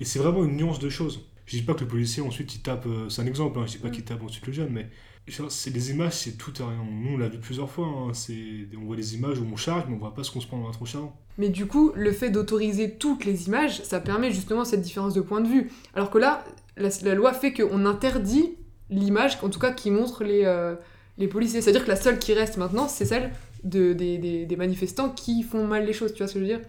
[0.00, 1.26] Et c'est vraiment une nuance de choses.
[1.46, 3.72] Je dis pas que le policier ensuite il tape, euh, c'est un exemple, hein, je
[3.72, 3.92] dis pas Mm.
[3.92, 4.88] qu'il tape ensuite le jeune, mais
[5.48, 6.84] c'est les images, c'est tout et rien.
[6.90, 7.86] Nous, on l'a vu plusieurs fois.
[7.86, 8.12] hein.
[8.78, 10.58] On voit les images où on charge, mais on voit pas ce qu'on se prend
[10.60, 11.10] dans un.
[11.38, 15.20] Mais du coup, le fait d'autoriser toutes les images, ça permet justement cette différence de
[15.20, 15.70] point de vue.
[15.94, 16.44] Alors que là,
[16.76, 18.54] la, la loi fait qu'on interdit
[18.92, 20.74] l'image, en tout cas qui montre les, euh,
[21.18, 21.60] les policiers.
[21.60, 23.30] C'est-à-dire que la seule qui reste maintenant, c'est celle
[23.64, 26.44] de, des, des- des manifestants qui font mal les choses, tu vois ce que je
[26.44, 26.60] veux dire?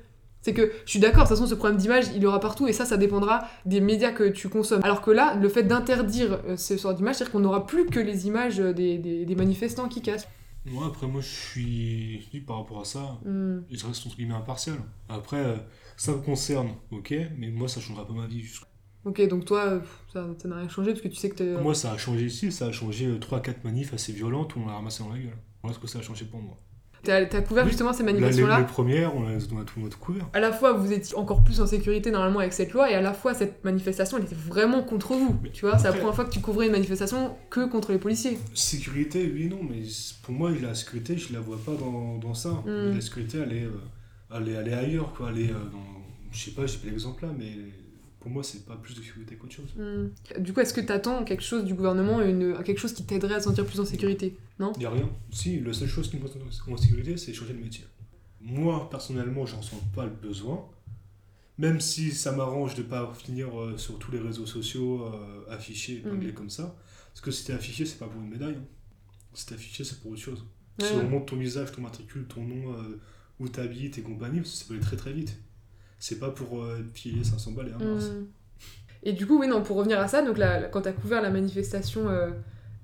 [0.42, 2.68] C'est que je suis d'accord, de toute façon, ce problème d'image, il y aura partout,
[2.68, 4.82] et ça, ça dépendra des médias que tu consommes.
[4.84, 8.00] Alors que là, le fait d'interdire euh, ce genre d'image, c'est-à-dire qu'on n'aura plus que
[8.00, 10.28] les images des, des- des manifestants qui cassent.
[10.66, 12.22] Moi, après, moi, je suis.
[12.22, 13.62] je dis par rapport à ça, Hmm.
[13.72, 14.76] je reste entre guillemets impartial.
[15.10, 15.56] Après, euh,
[15.98, 18.42] ça me concerne, ok, mais moi, ça changera pas ma vie.
[18.42, 18.68] jusqu'à-
[19.06, 19.80] Ok, donc toi, euh,
[20.14, 21.62] ça n'a rien changé, parce que tu sais que t'es...
[21.62, 24.74] Moi, ça a changé ici, ça a changé 3-4 manifs assez violentes où on l'a
[24.74, 25.38] ramassé dans la gueule.
[25.62, 26.58] Voilà ce que ça a changé pour moi.
[27.04, 27.70] T'as t'as couvert Oui.
[27.72, 30.26] justement ces manifestations-là les premières, on a, on a tout, a tout couvert.
[30.32, 33.02] à la fois vous étiez encore plus en sécurité normalement avec cette loi et à
[33.02, 36.16] la fois cette manifestation elle était vraiment contre vous Mais tu vois c'est la première
[36.16, 39.82] fois que tu couvrais une manifestation que contre les policiers Sécurité, oui non, mais
[40.22, 42.52] pour moi, la sécurité, je la vois pas dans, dans ça.
[42.66, 42.96] Mm.
[42.96, 45.30] La sécurité, elle est, euh, elle est, elle est ailleurs, quoi.
[45.32, 46.02] Elle est euh, dans.
[46.32, 47.52] Je sais pas, j'ai pas l'exemple là, mais
[48.24, 49.74] pour moi, c'est pas plus de sécurité qu'autre chose.
[49.76, 50.42] Hmm.
[50.42, 53.40] du coup est-ce que t'attends quelque chose du gouvernement une, quelque chose qui t'aiderait à
[53.40, 54.72] te sentir plus en sécurité non?
[54.80, 55.10] Il a rien.
[55.32, 56.44] Si, la seule chose qui me concerne
[56.74, 57.84] en sécurité, c'est changer de métier.
[58.40, 60.66] Moi, personnellement, j'en sens pas le besoin.
[61.58, 65.98] Même si ça m'arrange de pas finir euh, sur tous les réseaux sociaux euh, affichés,
[65.98, 66.36] épinglés Mm.
[66.36, 66.76] comme ça.
[67.14, 68.56] Parce que si t'es affiché, c'est pas pour une médaille.
[68.56, 68.66] hein.
[69.34, 70.44] Si t'es affiché, c'est pour autre chose.
[70.80, 73.00] Si on montre ton visage, ton matricule, ton nom, euh,
[73.40, 75.38] où t'habites et compagnie, ça peut aller très très vite.
[76.06, 78.12] C'est pas pour euh, filer 500 balles et un mars.
[79.04, 81.22] Et du coup oui non pour revenir à ça donc la- la- quand t'as couvert
[81.22, 82.30] la manifestation euh,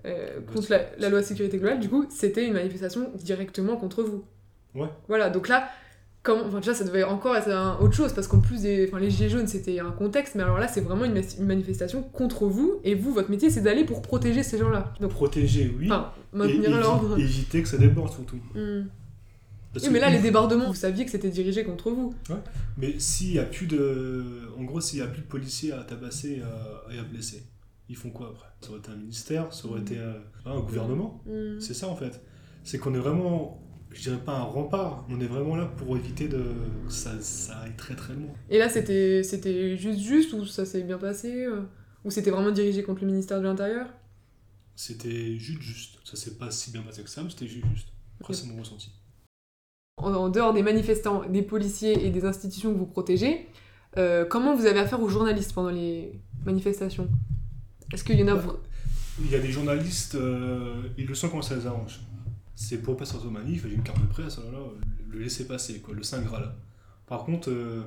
[0.06, 4.04] euh, contre la, la loi de sécurité globale du coup c'était une manifestation directement contre
[4.04, 4.24] vous
[4.76, 4.88] Ouais.
[5.10, 5.68] voilà donc là
[6.24, 9.10] comment enfin déjà ça devait encore être un- autre chose parce qu'en plus des les
[9.10, 12.96] gilets jaunes c'était un contexte mais alors là c'est vraiment une, manifestation contre vous et
[12.96, 15.88] vous votre métier c'est d'aller pour protéger ces gens-là donc Protéger, oui.
[15.88, 18.38] enfin maintenir l'ordre éviter que ça déborde surtout.
[18.56, 18.84] Hmm.
[19.74, 22.14] Parce Oui, mais là les débordements vous saviez que c'était dirigé contre vous
[22.78, 24.50] Mais s'il y a plus de.
[24.58, 27.44] En gros, s'il y a plus de policiers à tabasser et à, et à blesser,
[27.88, 28.48] ils font quoi après?
[28.62, 30.14] Ça aurait été un ministère, ça aurait été euh,
[30.46, 31.22] un gouvernement.
[31.26, 31.60] Hmm.
[31.60, 32.22] C'est ça en fait.
[32.64, 33.62] C'est qu'on est vraiment.
[33.92, 36.44] Je dirais pas un rempart, on est vraiment là pour éviter de,
[36.86, 38.32] que ça, ça aille très très loin.
[38.48, 41.62] Et là, c'était c'était juste juste ou ça s'est bien passé euh,
[42.06, 43.88] Ou c'était vraiment dirigé contre le ministère de l'Intérieur?
[44.76, 45.98] C'était juste juste.
[46.04, 47.88] Ça s'est pas si bien passé que ça, mais c'était juste juste.
[48.20, 48.92] Après, c'est mon ressenti.
[50.00, 53.48] En, en dehors des manifestants, des policiers et des institutions que vous protégez,
[53.98, 57.08] euh, comment vous avez affaire aux journalistes pendant les manifestations?
[57.94, 58.36] Est-ce qu'il y en a...
[58.36, 58.56] Bah,
[59.24, 62.00] Il y a des journalistes, euh, ils le sentent quand ça les arrange.
[62.56, 64.66] C'est pour pas sortir aux manifs, j'ai une carte de presse, oh là là,
[65.10, 66.54] le laisser passer, quoi, le Saint Graal.
[67.08, 67.82] Par contre, euh,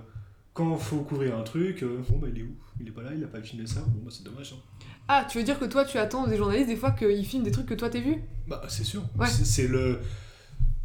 [0.54, 2.54] quand faut couvrir un truc, euh, bon bah il est où?
[2.80, 4.54] Il est pas là, il a pas filmé ça, bon bah c'est dommage.
[4.56, 4.82] hein.
[5.08, 7.50] Ah, tu veux dire que toi, tu attends des journalistes des fois qu'ils filment des
[7.50, 8.16] trucs que toi t'es vu
[8.48, 9.26] Bah c'est sûr, Ouais.
[9.28, 9.98] c'est le...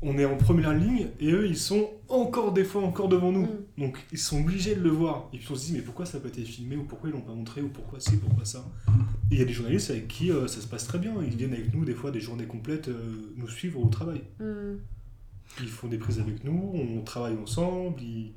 [0.01, 3.45] On est en première ligne et eux ils sont encore des fois encore devant nous.
[3.45, 3.65] Mm.
[3.79, 5.29] Donc ils sont obligés de le voir.
[5.33, 7.13] Et puis on se dit mais pourquoi ça n'a pas été filmé ou pourquoi ils
[7.13, 8.63] l'ont pas montré ou pourquoi ci, pourquoi ça?
[9.31, 11.15] Et il y a des journalistes avec qui euh, ça se passe très bien.
[11.23, 14.21] Ils viennent avec nous des fois des journées complètes euh, nous suivre au travail.
[14.39, 14.77] Hmm.
[15.61, 18.01] Ils font des prises avec nous, on travaille ensemble.
[18.01, 18.33] Ils...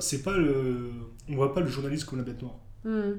[0.00, 0.90] C'est pas le...
[1.28, 2.58] On voit pas le journaliste comme la bête noire.
[2.84, 3.18] Hmm.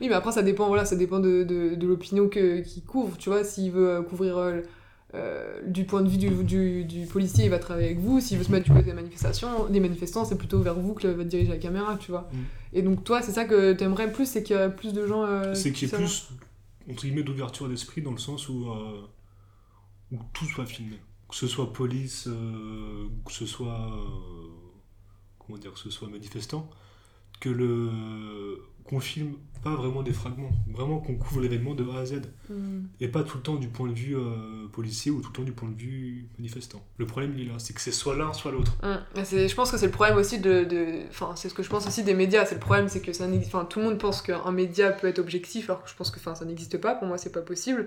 [0.00, 3.18] Oui, mais après, ça dépend, voilà, ça dépend de, de, de l'opinion que- qu'il couvre.
[3.18, 4.60] Tu vois, s'il veut couvrir euh,
[5.14, 8.20] euh, du point de vue du, du, du policier, il va travailler avec vous.
[8.20, 11.06] S'il veut se mettre du côté des manifestations, des manifestants, c'est plutôt vers vous que
[11.06, 12.30] va diriger la caméra, tu vois.
[12.32, 12.36] Mm.
[12.74, 15.24] Et donc, toi, c'est ça que t'aimerais plus, c'est qu'il y a plus de gens.
[15.24, 16.30] euh, C'est qui qu'il y ait plus,
[16.90, 19.02] entre guillemets, d'ouverture d'esprit dans le sens où, euh,
[20.12, 20.98] où tout soit filmé.
[21.28, 22.28] Que ce soit police,
[23.26, 23.90] que ce soit.
[25.38, 26.68] comment dire, que ce soit manifestant.
[27.40, 28.62] Que le.
[28.84, 30.50] qu'on filme pas vraiment des fragments.
[30.72, 32.22] Vraiment qu'on couvre l'événement de A à Z.
[32.50, 32.80] Hmm.
[33.00, 35.42] Et pas tout le temps du point de vue euh, policier ou tout le temps
[35.42, 36.84] du point de vue manifestant.
[36.98, 37.58] Le problème, il est là.
[37.58, 38.76] C'est que c'est soit l'un, soit l'autre.
[39.14, 40.64] Je pense que c'est le problème aussi de.
[40.64, 42.44] de- Enfin, c'est ce que je pense aussi des médias.
[42.44, 45.06] C'est le problème, c'est que ça n'existe- enfin, tout le monde pense qu'un média peut
[45.06, 46.94] être objectif, alors que je pense que ça n'existe pas.
[46.94, 47.86] Pour moi, c'est pas possible.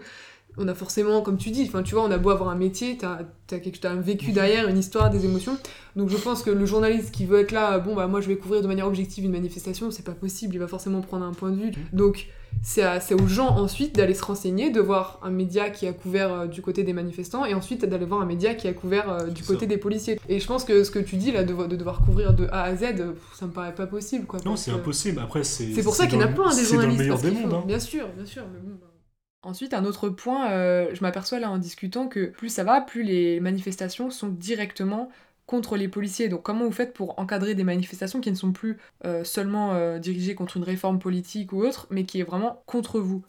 [0.58, 2.97] On a forcément, comme tu dis, enfin, tu vois, on a beau avoir un métier,
[2.97, 3.20] t'as
[3.51, 5.58] as, un vécu derrière, une histoire, des émotions.
[5.97, 8.38] Donc je pense que le journaliste qui veut être là, bon, bah moi je vais
[8.38, 10.56] couvrir de manière objective une manifestation, c'est pas possible.
[10.56, 11.72] Il va forcément prendre un point de vue.
[11.93, 12.28] Donc
[12.64, 16.34] c'est c'est aux gens ensuite d'aller se renseigner, de voir un média qui a couvert
[16.34, 19.28] euh, du côté des manifestants et ensuite d'aller voir un média qui a couvert euh,
[19.28, 19.66] du C'est côté ça.
[19.68, 20.20] des policiers.
[20.30, 22.64] Et je pense que ce que tu dis là, de, de devoir couvrir de A
[22.64, 24.39] à Z, euh, ça me paraît pas possible quoi.
[24.45, 25.20] Non, c'est impossible.
[25.22, 25.74] Après, c'est.
[25.74, 26.99] C'est pour ça qu'il y en a le- plein des C'est dans le journalistes.
[26.99, 27.49] meilleur des mondes.
[27.51, 27.64] faut- hein.
[27.68, 28.76] Bien sûr, bien sûr, mais bon.
[28.82, 28.88] bah.
[29.45, 33.03] Ensuite, un autre point, euh, je m'aperçois là en discutant que plus ça va, plus
[33.03, 35.11] les manifestations sont directement
[35.45, 36.29] contre les policiers.
[36.29, 39.99] Donc comment vous faites pour encadrer des manifestations qui ne sont plus euh, seulement euh,
[39.99, 43.23] dirigées contre une réforme politique ou autre, mais qui est vraiment contre vous?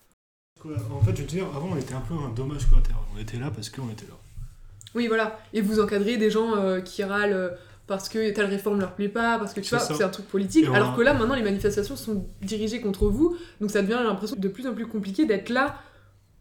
[0.65, 3.03] En fait, je veux dire, avant, on était un peu un dommage collatéral.
[3.15, 4.15] On était là parce qu'on était là.
[4.95, 5.39] Oui, voilà.
[5.53, 9.53] Et vous encadrez des gens qui râlent parce que telle réforme leur plaît pas, parce
[9.53, 10.65] que tu vois, c'est un truc politique.
[10.73, 13.37] Alors a- que là, maintenant, les manifestations sont dirigées contre vous.
[13.61, 15.77] Donc ça devient, l'impression, de plus en plus compliqué d'être là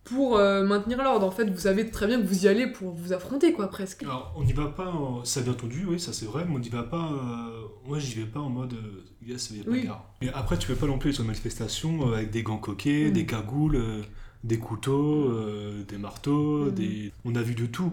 [0.06, 1.26] pour euh, maintenir l'ordre.
[1.28, 4.04] En fait, vous savez très bien que vous y allez pour vous affronter, quoi, presque.
[4.04, 6.60] Alors, on n'y va pas, en- ça bien entendu, oui, ça c'est vrai, mais on
[6.60, 7.12] n'y va pas.
[7.12, 9.82] euh, Moi, j'y vais pas en mode euh, yes, il y a pas Oui.
[9.82, 10.06] de gare.
[10.22, 13.14] Et après, tu peux pas non plus sur une manifestation avec des gants coquets, Mm.
[13.14, 13.82] des cagoules,
[14.44, 16.72] des couteaux, euh, des marteaux, Mm.
[16.72, 17.12] des...
[17.26, 17.92] on a vu de tout.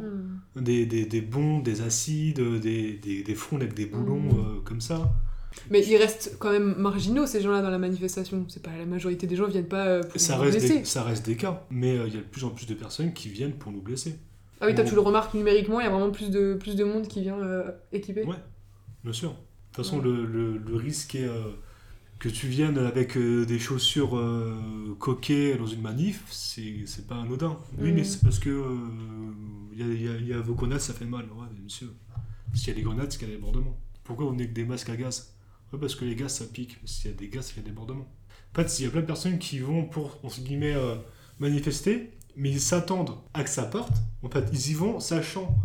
[0.56, 4.62] Des, des, des bombes, des acides, des, des, des frondes avec des boulons Mm.
[4.64, 5.12] comme ça.
[5.70, 8.44] Mais ils restent quand même marginaux, ces gens-là, dans la manifestation.
[8.48, 10.78] C'est pas la majorité des gens viennent pas euh, pour Ça reste, blesser.
[10.80, 12.74] des, ça reste des cas, mais euh, il y a de plus en plus de
[12.74, 14.16] personnes qui viennent pour nous blesser.
[14.60, 16.84] Ah oui, toi, tu le remarques numériquement, il y a vraiment plus de, plus de
[16.84, 18.24] monde qui vient euh, équiper.
[18.24, 18.36] Ouais.
[19.04, 19.30] Bien sûr.
[19.30, 19.36] De
[19.76, 20.04] toute façon, Ouais.
[20.04, 21.42] le, le, le risque est euh,
[22.18, 24.16] que tu viennes avec des chaussures
[25.00, 27.58] coquées dans une manif, c'est pas anodin.
[27.78, 27.94] Oui, Mhm.
[27.96, 28.64] mais c'est parce que
[29.72, 31.24] il y, a, y a- y a vos grenades, ça fait mal.
[31.24, 31.88] Ouais, mais monsieur.
[32.54, 33.76] S'il y a des grenades, c'est qu'il y a des débordements.
[34.04, 35.31] Pourquoi vous venez avec des masques à gaz?
[35.72, 36.78] Ouais, parce que les gaz, ça pique.
[36.84, 38.08] S'il y a des gaz, c'est qu'il y a des débordements.
[38.52, 40.96] En fait, il y a plein de personnes qui vont pour, entre guillemets, euh,
[41.38, 43.94] manifester, mais ils s'attendent à que ça parte.
[44.22, 45.56] En fait, ils y vont sachant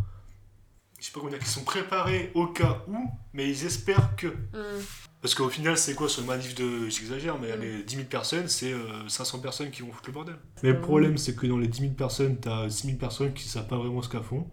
[0.99, 2.97] je sais pas comment dire, qu'ils sont préparés au cas où,
[3.32, 4.28] mais ils espèrent que.
[4.28, 4.82] Hmm.
[5.22, 6.89] Parce qu'au final, c'est quoi ce manif de.
[6.89, 7.62] J'exagère, mais Mm.
[7.62, 10.36] les 10 000 personnes, c'est euh, 500 personnes qui vont foutre le bordel.
[10.64, 13.47] Mais le problème, c'est que dans les 10 000 personnes, t'as 6 000 personnes qui
[13.47, 14.47] savent pas vraiment ce qu'elles font.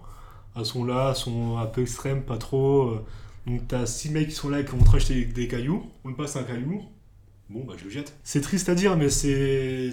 [0.55, 2.90] Elles sont là, elles sont un peu extrêmes, pas trop.
[2.90, 3.05] euh,
[3.47, 5.84] Donc t'as 6 mecs qui sont là et qui vont tracher des, des cailloux.
[6.05, 6.82] On me passe un caillou.
[7.51, 8.18] Bon, bah je le jette.
[8.24, 9.90] C'est triste à dire, mais c'est.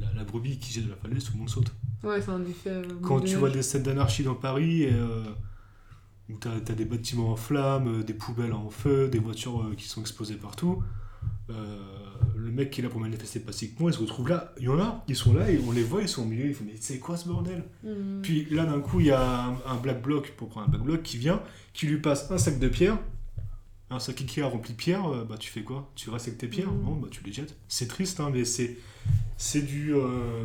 [0.00, 1.72] La, la brebis qui jette de la falaise, tout le monde saute.
[2.02, 2.70] Ouais, c'est un effet.
[2.70, 5.24] euh, Quand tu vois des scènes d'anarchie dans Paris, euh,
[6.28, 9.74] où t'as as des bâtiments en flammes, euh, des poubelles en feu, des voitures euh,
[9.74, 10.82] qui sont explosées partout,
[11.48, 14.54] le mec qui est là pour manifester pacifiquement, il se retrouve là.
[14.58, 16.46] Il y en a, ils sont là et on les voit, ils sont au milieu,
[16.46, 17.64] ils font Mais c'est quoi ce bordel?
[17.82, 18.22] Hmm.
[18.22, 20.82] Puis là, d'un coup, il y a un, un black bloc, pour prendre un black
[20.82, 21.42] bloc, qui vient,
[21.72, 22.98] qui lui passe un sac de pierres.
[23.90, 25.90] Un sac Ikea rempli de pierres, euh, bah tu fais quoi?
[25.94, 26.72] Tu restes avec tes pierres?
[26.72, 27.54] Non, bah tu les jettes.
[27.68, 28.78] C'est triste, hein, mais c'est
[29.36, 30.44] c'est du euh,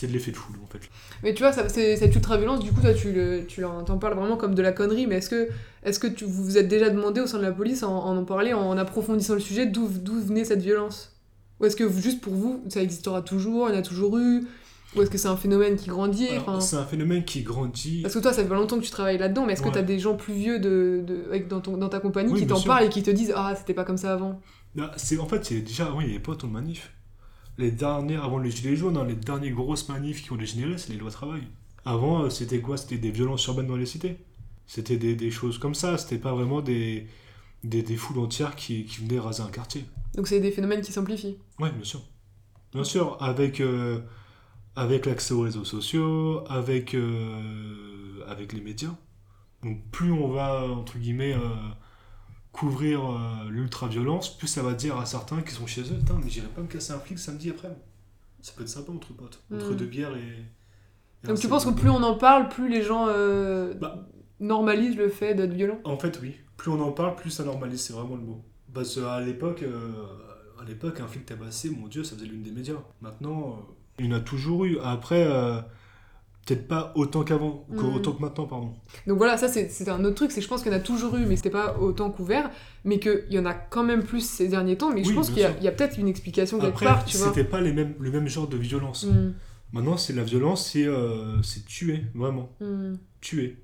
[0.00, 0.80] c'est de l'effet de foule en fait.
[1.22, 4.14] Mais tu vois, ça, c'est- cette ultra-violence, du coup, toi, tu, le, tu en parles
[4.14, 5.48] vraiment comme de la connerie, mais est-ce que,
[5.82, 8.16] est-ce que tu, vous vous êtes déjà demandé au sein de la police, en en,
[8.16, 11.16] en parler, en approfondissant le sujet, d'où, d'où venait cette violence?
[11.60, 14.46] Ou est-ce que, juste pour vous, ça existera toujours, il y en a toujours eu?
[14.96, 16.26] Ou est-ce que c'est un phénomène qui grandit
[16.60, 18.02] C'est un phénomène qui grandit.
[18.02, 19.72] Parce que toi, ça fait pas longtemps que tu travailles là-dedans, mais est-ce que Ouais.
[19.74, 22.46] t'as des gens plus vieux de, de, avec- dans, ton, dans ta compagnie Oui, qui
[22.48, 24.40] t'en parlent et qui te disent Ah, c'était pas comme ça avant?
[24.96, 26.92] C'est en fait c'est déjà avant il n'y avait pas autant de manifs.
[27.60, 30.92] Les dernières avant les gilets jaunes, hein, les dernières grosses manifs qui ont dégénéré, c'est
[30.92, 31.42] les lois travail.
[31.84, 32.78] Avant euh, c'était quoi?
[32.78, 34.16] C'était des violences urbaines dans les cités.
[34.66, 35.98] C'était des, des choses comme ça.
[35.98, 37.06] C'était pas vraiment des
[37.62, 39.84] des, des foules entières qui, qui venaient raser un quartier.
[40.14, 41.36] Donc c'est des phénomènes qui s'amplifient.
[41.58, 42.00] Oui, bien sûr.
[42.72, 44.00] Bien sûr, avec, euh,
[44.76, 48.94] avec l'accès aux réseaux sociaux, avec, euh, avec les médias.
[49.62, 51.34] Donc plus on va, entre guillemets,
[52.52, 56.28] couvrir euh, l'ultra-violence, plus ça va dire à certains qui sont chez eux, Putain, mais
[56.30, 57.68] j'irai pas me casser un flic samedi après.
[58.42, 59.76] Ça peut être sympa entre potes, entre Mm.
[59.76, 61.26] deux bières et...
[61.26, 64.08] Donc tu penses que plus on en parle, plus les gens euh, Bah.
[64.40, 66.34] normalisent le fait d'être violent En fait, oui.
[66.56, 68.42] Plus on en parle, plus ça normalise, c'est vraiment le mot.
[68.72, 69.92] Parce qu'à l'époque, euh,
[70.60, 72.74] à l'époque, un flic tabassé, mon dieu, ça faisait l'une des médias.
[73.02, 73.66] Maintenant,
[73.98, 74.78] il y en a toujours eu.
[74.82, 75.26] Après,
[76.54, 77.94] peut-être pas autant qu'avant, Mhm.
[77.94, 78.72] autant que maintenant, pardon.
[79.06, 80.82] Donc voilà, ça c'est un autre truc, c'est que je pense qu'il y en a
[80.82, 82.50] toujours eu, mais c'était pas autant couvert,
[82.84, 85.42] mais qu'il y en a quand même plus ces derniers temps, mais je pense qu'il
[85.42, 87.28] y a, peut-être une explication quelque Après, part, tu vois.
[87.28, 89.04] c'était pas les mêmes, le même genre de violence.
[89.04, 89.32] Hmm,
[89.72, 91.36] Maintenant, c'est la violence, c'est euh,
[91.68, 92.50] tuer, vraiment.
[92.60, 92.94] hmm.
[93.20, 93.56] Tuer.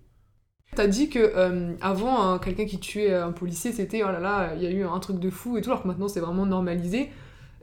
[0.77, 4.55] T'as dit que euh, avant, hein, quelqu'un qui tuait un policier, c'était oh là là,
[4.57, 6.47] il y a eu un truc de fou et tout, alors que maintenant c'est vraiment
[6.47, 7.09] normalisé.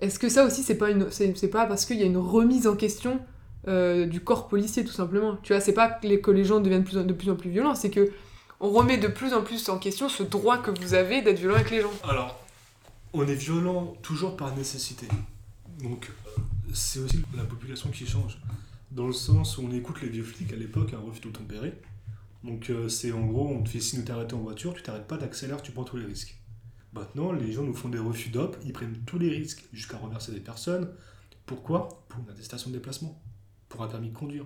[0.02, 2.68] Est-ce que ça aussi, c'est pas, une, c'est pas parce qu'il y a une remise
[2.68, 3.20] en question
[3.68, 6.84] euh, du corps policier, tout simplement Tu vois, c'est pas que les, que gens deviennent
[6.84, 8.12] plus de plus en plus violents, c'est que
[8.60, 11.56] on remet de plus en plus en question ce droit que vous avez d'être violent
[11.56, 11.92] avec les gens.
[12.04, 12.40] Alors,
[13.14, 15.08] on est violent toujours par nécessité.
[15.82, 16.10] Donc,
[16.74, 18.40] c'est aussi la population qui change.
[18.92, 21.74] Dans le sens où on écoute les vieux flics à l'époque, un refus tout tempéré.
[22.44, 25.08] Donc, euh, c'est en gros, on te fait signe de t'arrêter en voiture, tu t'arrêtes
[25.08, 26.38] pas, t'accélères, tu prends tous les risques.
[26.94, 30.32] Maintenant, les gens nous font des refus d'op, ils prennent tous les risques jusqu'à renverser
[30.32, 30.90] des personnes.
[31.46, 32.06] Pourquoi?
[32.10, 33.20] Pour une attestation de déplacement.
[33.74, 34.46] Pour un permis de conduire.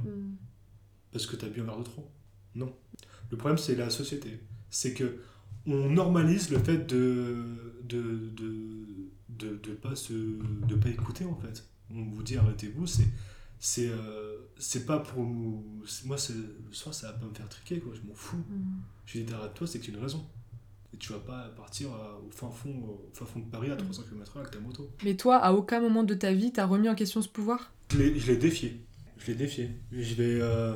[1.12, 2.10] Parce que t'as bu un verre de trop.
[2.56, 2.74] Non.
[3.30, 4.40] Le problème, c'est la société.
[4.70, 5.20] C'est que
[5.66, 7.46] on normalise le fait de
[7.84, 8.88] de, de,
[9.30, 11.66] de, de pas se de pas écouter en fait.
[11.94, 13.08] On vous dit arrêtez-vous, c'est
[13.60, 15.64] c'est euh, c'est pas pour nous
[16.06, 18.42] moi c'est le soir ça va pas me faire triquer quoi, je m'en fous.
[19.06, 20.26] Je dis arrête-toi, c'est que tu as une raison.
[20.94, 23.76] Et tu vas pas partir à- au, fin fond, au fin fond de Paris à
[23.76, 24.90] 300 km/h avec ta moto.
[25.04, 27.74] Mais toi, à aucun moment de ta vie, t'as remis en question ce pouvoir?
[27.92, 28.86] Je l'ai défié.
[29.18, 29.70] Je l'ai défié.
[29.92, 30.76] Je vais, euh,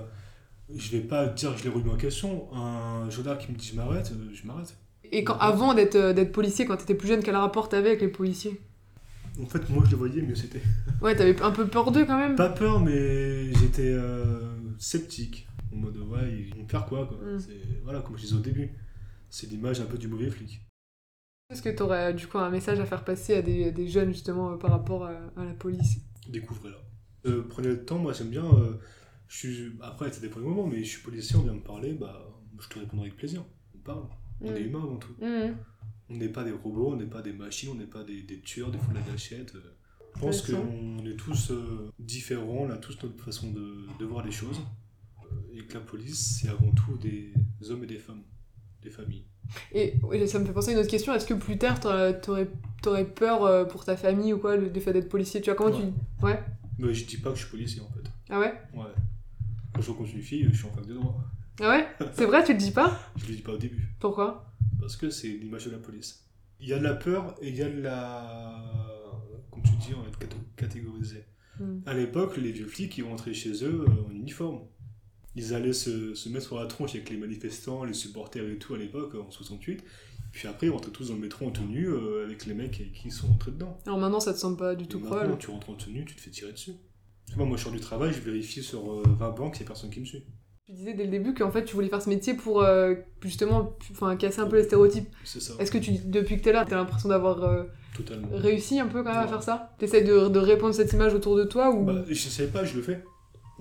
[0.76, 2.54] je vais pas dire que je l'ai remis en question.
[2.54, 4.76] Un gendarme qui me dit je m'arrête, euh, je m'arrête.
[5.12, 8.02] Et quand, avant d'être euh, d'être policier, quand t'étais plus jeune, quel rapport t'avais avec
[8.02, 8.60] les policiers?
[9.42, 10.62] En fait, moi je le voyais, mieux c'était.
[11.02, 14.40] Ouais, t'avais un peu peur d'eux quand même Pas peur, mais j'étais euh,
[14.78, 15.48] sceptique.
[15.74, 17.18] En mode, ouais, ils vont faire quoi, quoi.
[17.18, 17.40] Mm.
[17.40, 18.72] C'est- Voilà, comme je disais au début.
[19.30, 20.62] C'est l'image un peu du mauvais flic.
[21.50, 24.52] Est-ce que t'aurais du coup un message à faire passer à des, des jeunes justement
[24.52, 25.98] euh, par rapport à, à la police?
[26.30, 26.78] Découvrez-la.
[27.26, 28.46] Euh, prenez le temps, moi j'aime bien.
[28.46, 28.74] euh,
[29.28, 29.72] je suis...
[29.82, 32.28] Après, ça dépend du moment, mais je suis policier, on vient me parler, bah,
[32.60, 33.44] je te répondrai avec plaisir.
[33.76, 34.04] On parle.
[34.42, 34.56] On Mm.
[34.56, 35.14] est humain avant tout.
[35.22, 35.56] Mhm.
[36.10, 38.40] On n'est pas des robots, on n'est pas des machines, on n'est pas des, des
[38.42, 39.54] tueurs, des fous de la gâchette.
[39.56, 39.60] euh.
[40.16, 40.68] Je pense Intéressant.
[40.68, 44.60] qu'on est tous euh, différents, on a tous notre façon de, de voir les choses.
[45.24, 47.32] Euh, Et que la police, c'est avant tout des
[47.70, 48.24] hommes et des femmes,
[48.84, 49.24] des familles.
[49.74, 49.94] Et
[50.28, 51.14] ça me fait penser à une autre question.
[51.14, 52.50] Est-ce que plus tard, t'aurais- t'aurais
[52.82, 55.56] t'aurais peur euh, pour ta famille ou quoi, le, le fait d'être policier Tu vois,
[55.56, 55.92] comment Ouais.
[56.20, 56.26] tu...
[56.26, 56.40] Ouais
[56.82, 58.10] Mais je dis pas que je suis policier en fait.
[58.30, 58.54] Ah ouais?
[58.74, 58.92] Ouais.
[59.74, 61.24] Quand je rencontre une fille, je suis en fac de droit.
[61.62, 61.88] Ah ouais?
[62.14, 63.00] C'est vrai, tu le dis pas?
[63.18, 63.88] Je le dis pas au début.
[64.00, 64.52] Pourquoi?
[64.80, 66.26] Parce que c'est l'image de la police.
[66.60, 68.88] Il y a de la peur et il y a de la.
[69.52, 71.26] Comme tu dis, on va être cato- catégorisé.
[71.60, 71.80] Mm.
[71.86, 74.62] À l'époque, les vieux flics, ils rentraient chez eux euh, en uniforme.
[75.36, 78.74] Ils allaient se, se mettre sur la tronche avec les manifestants, les supporters et tout
[78.74, 79.84] à l'époque, en 68.
[80.32, 82.94] Puis après, ils rentraient tous dans le métro en tenue euh, avec les mecs avec
[82.94, 83.78] qui ils sont rentrés dedans.
[83.86, 85.38] Alors maintenant, ça te semble pas du tout maintenant, probable.
[85.40, 86.74] tu rentres en tenue, tu te fais tirer dessus.
[87.36, 89.68] Moi, moi, je sors du travail, je vérifie sur euh, 20 banques, il n'y a
[89.68, 90.24] personne qui me suit.
[90.68, 93.78] Tu disais dès le début qu'en fait, tu voulais faire ce métier pour euh, justement
[93.92, 95.10] enfin, casser un peu les stéréotypes.
[95.26, 97.64] C'est ça, Est-ce que tu, depuis que t'es là, t'as l'impression d'avoir euh,
[97.96, 98.28] totalement.
[98.32, 99.76] réussi un peu quand même à faire ça?
[99.80, 101.84] T'essayes de, de répondre cette image autour de toi ou...
[101.84, 103.04] Bah, je sais pas, je le fais.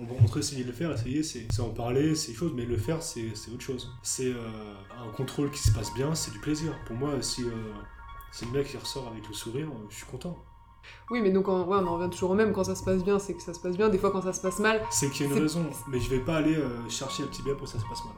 [0.01, 2.75] On va entre essayer de le faire, essayer, c'est en parler, c'est chose, mais le
[2.77, 3.93] faire, c'est autre chose.
[4.01, 6.73] C'est euh, un contrôle qui se passe bien, c'est du plaisir.
[6.87, 7.71] Pour moi, si, euh,
[8.31, 10.35] si le mec il ressort avec le sourire, euh, je suis content.
[11.11, 12.51] Oui, mais donc en- ouais, on en revient toujours au même.
[12.51, 13.89] Quand ça se passe bien, c'est que ça se passe bien.
[13.89, 16.09] Des fois, quand ça se passe mal, C'est qu'il y a une raison, mais je
[16.09, 18.15] vais pas aller euh, chercher un petit bien pour que ça se passe mal.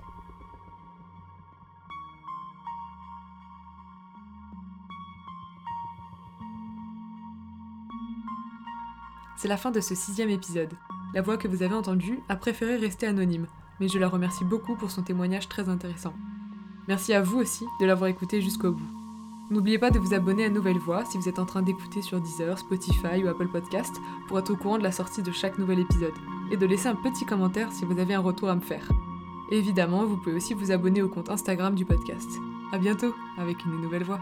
[9.37, 10.73] C'est la fin de ce sixième épisode.
[11.13, 13.47] La voix que vous avez entendue a préféré rester anonyme,
[13.79, 16.13] mais je la remercie beaucoup pour son témoignage très intéressant.
[16.87, 18.87] Merci à vous aussi de l'avoir écouté jusqu'au bout.
[19.51, 22.19] N'oubliez pas de vous abonner à Nouvelle Voix si vous êtes en train d'écouter sur
[22.19, 23.93] Deezer, Spotify ou Apple Podcast
[24.27, 26.13] pour être au courant de la sortie de chaque nouvel épisode,
[26.51, 28.89] et de laisser un petit commentaire si vous avez un retour à me faire.
[29.51, 32.29] Évidemment, vous pouvez aussi vous abonner au compte Instagram du podcast.
[32.71, 34.21] À bientôt avec une nouvelle voix.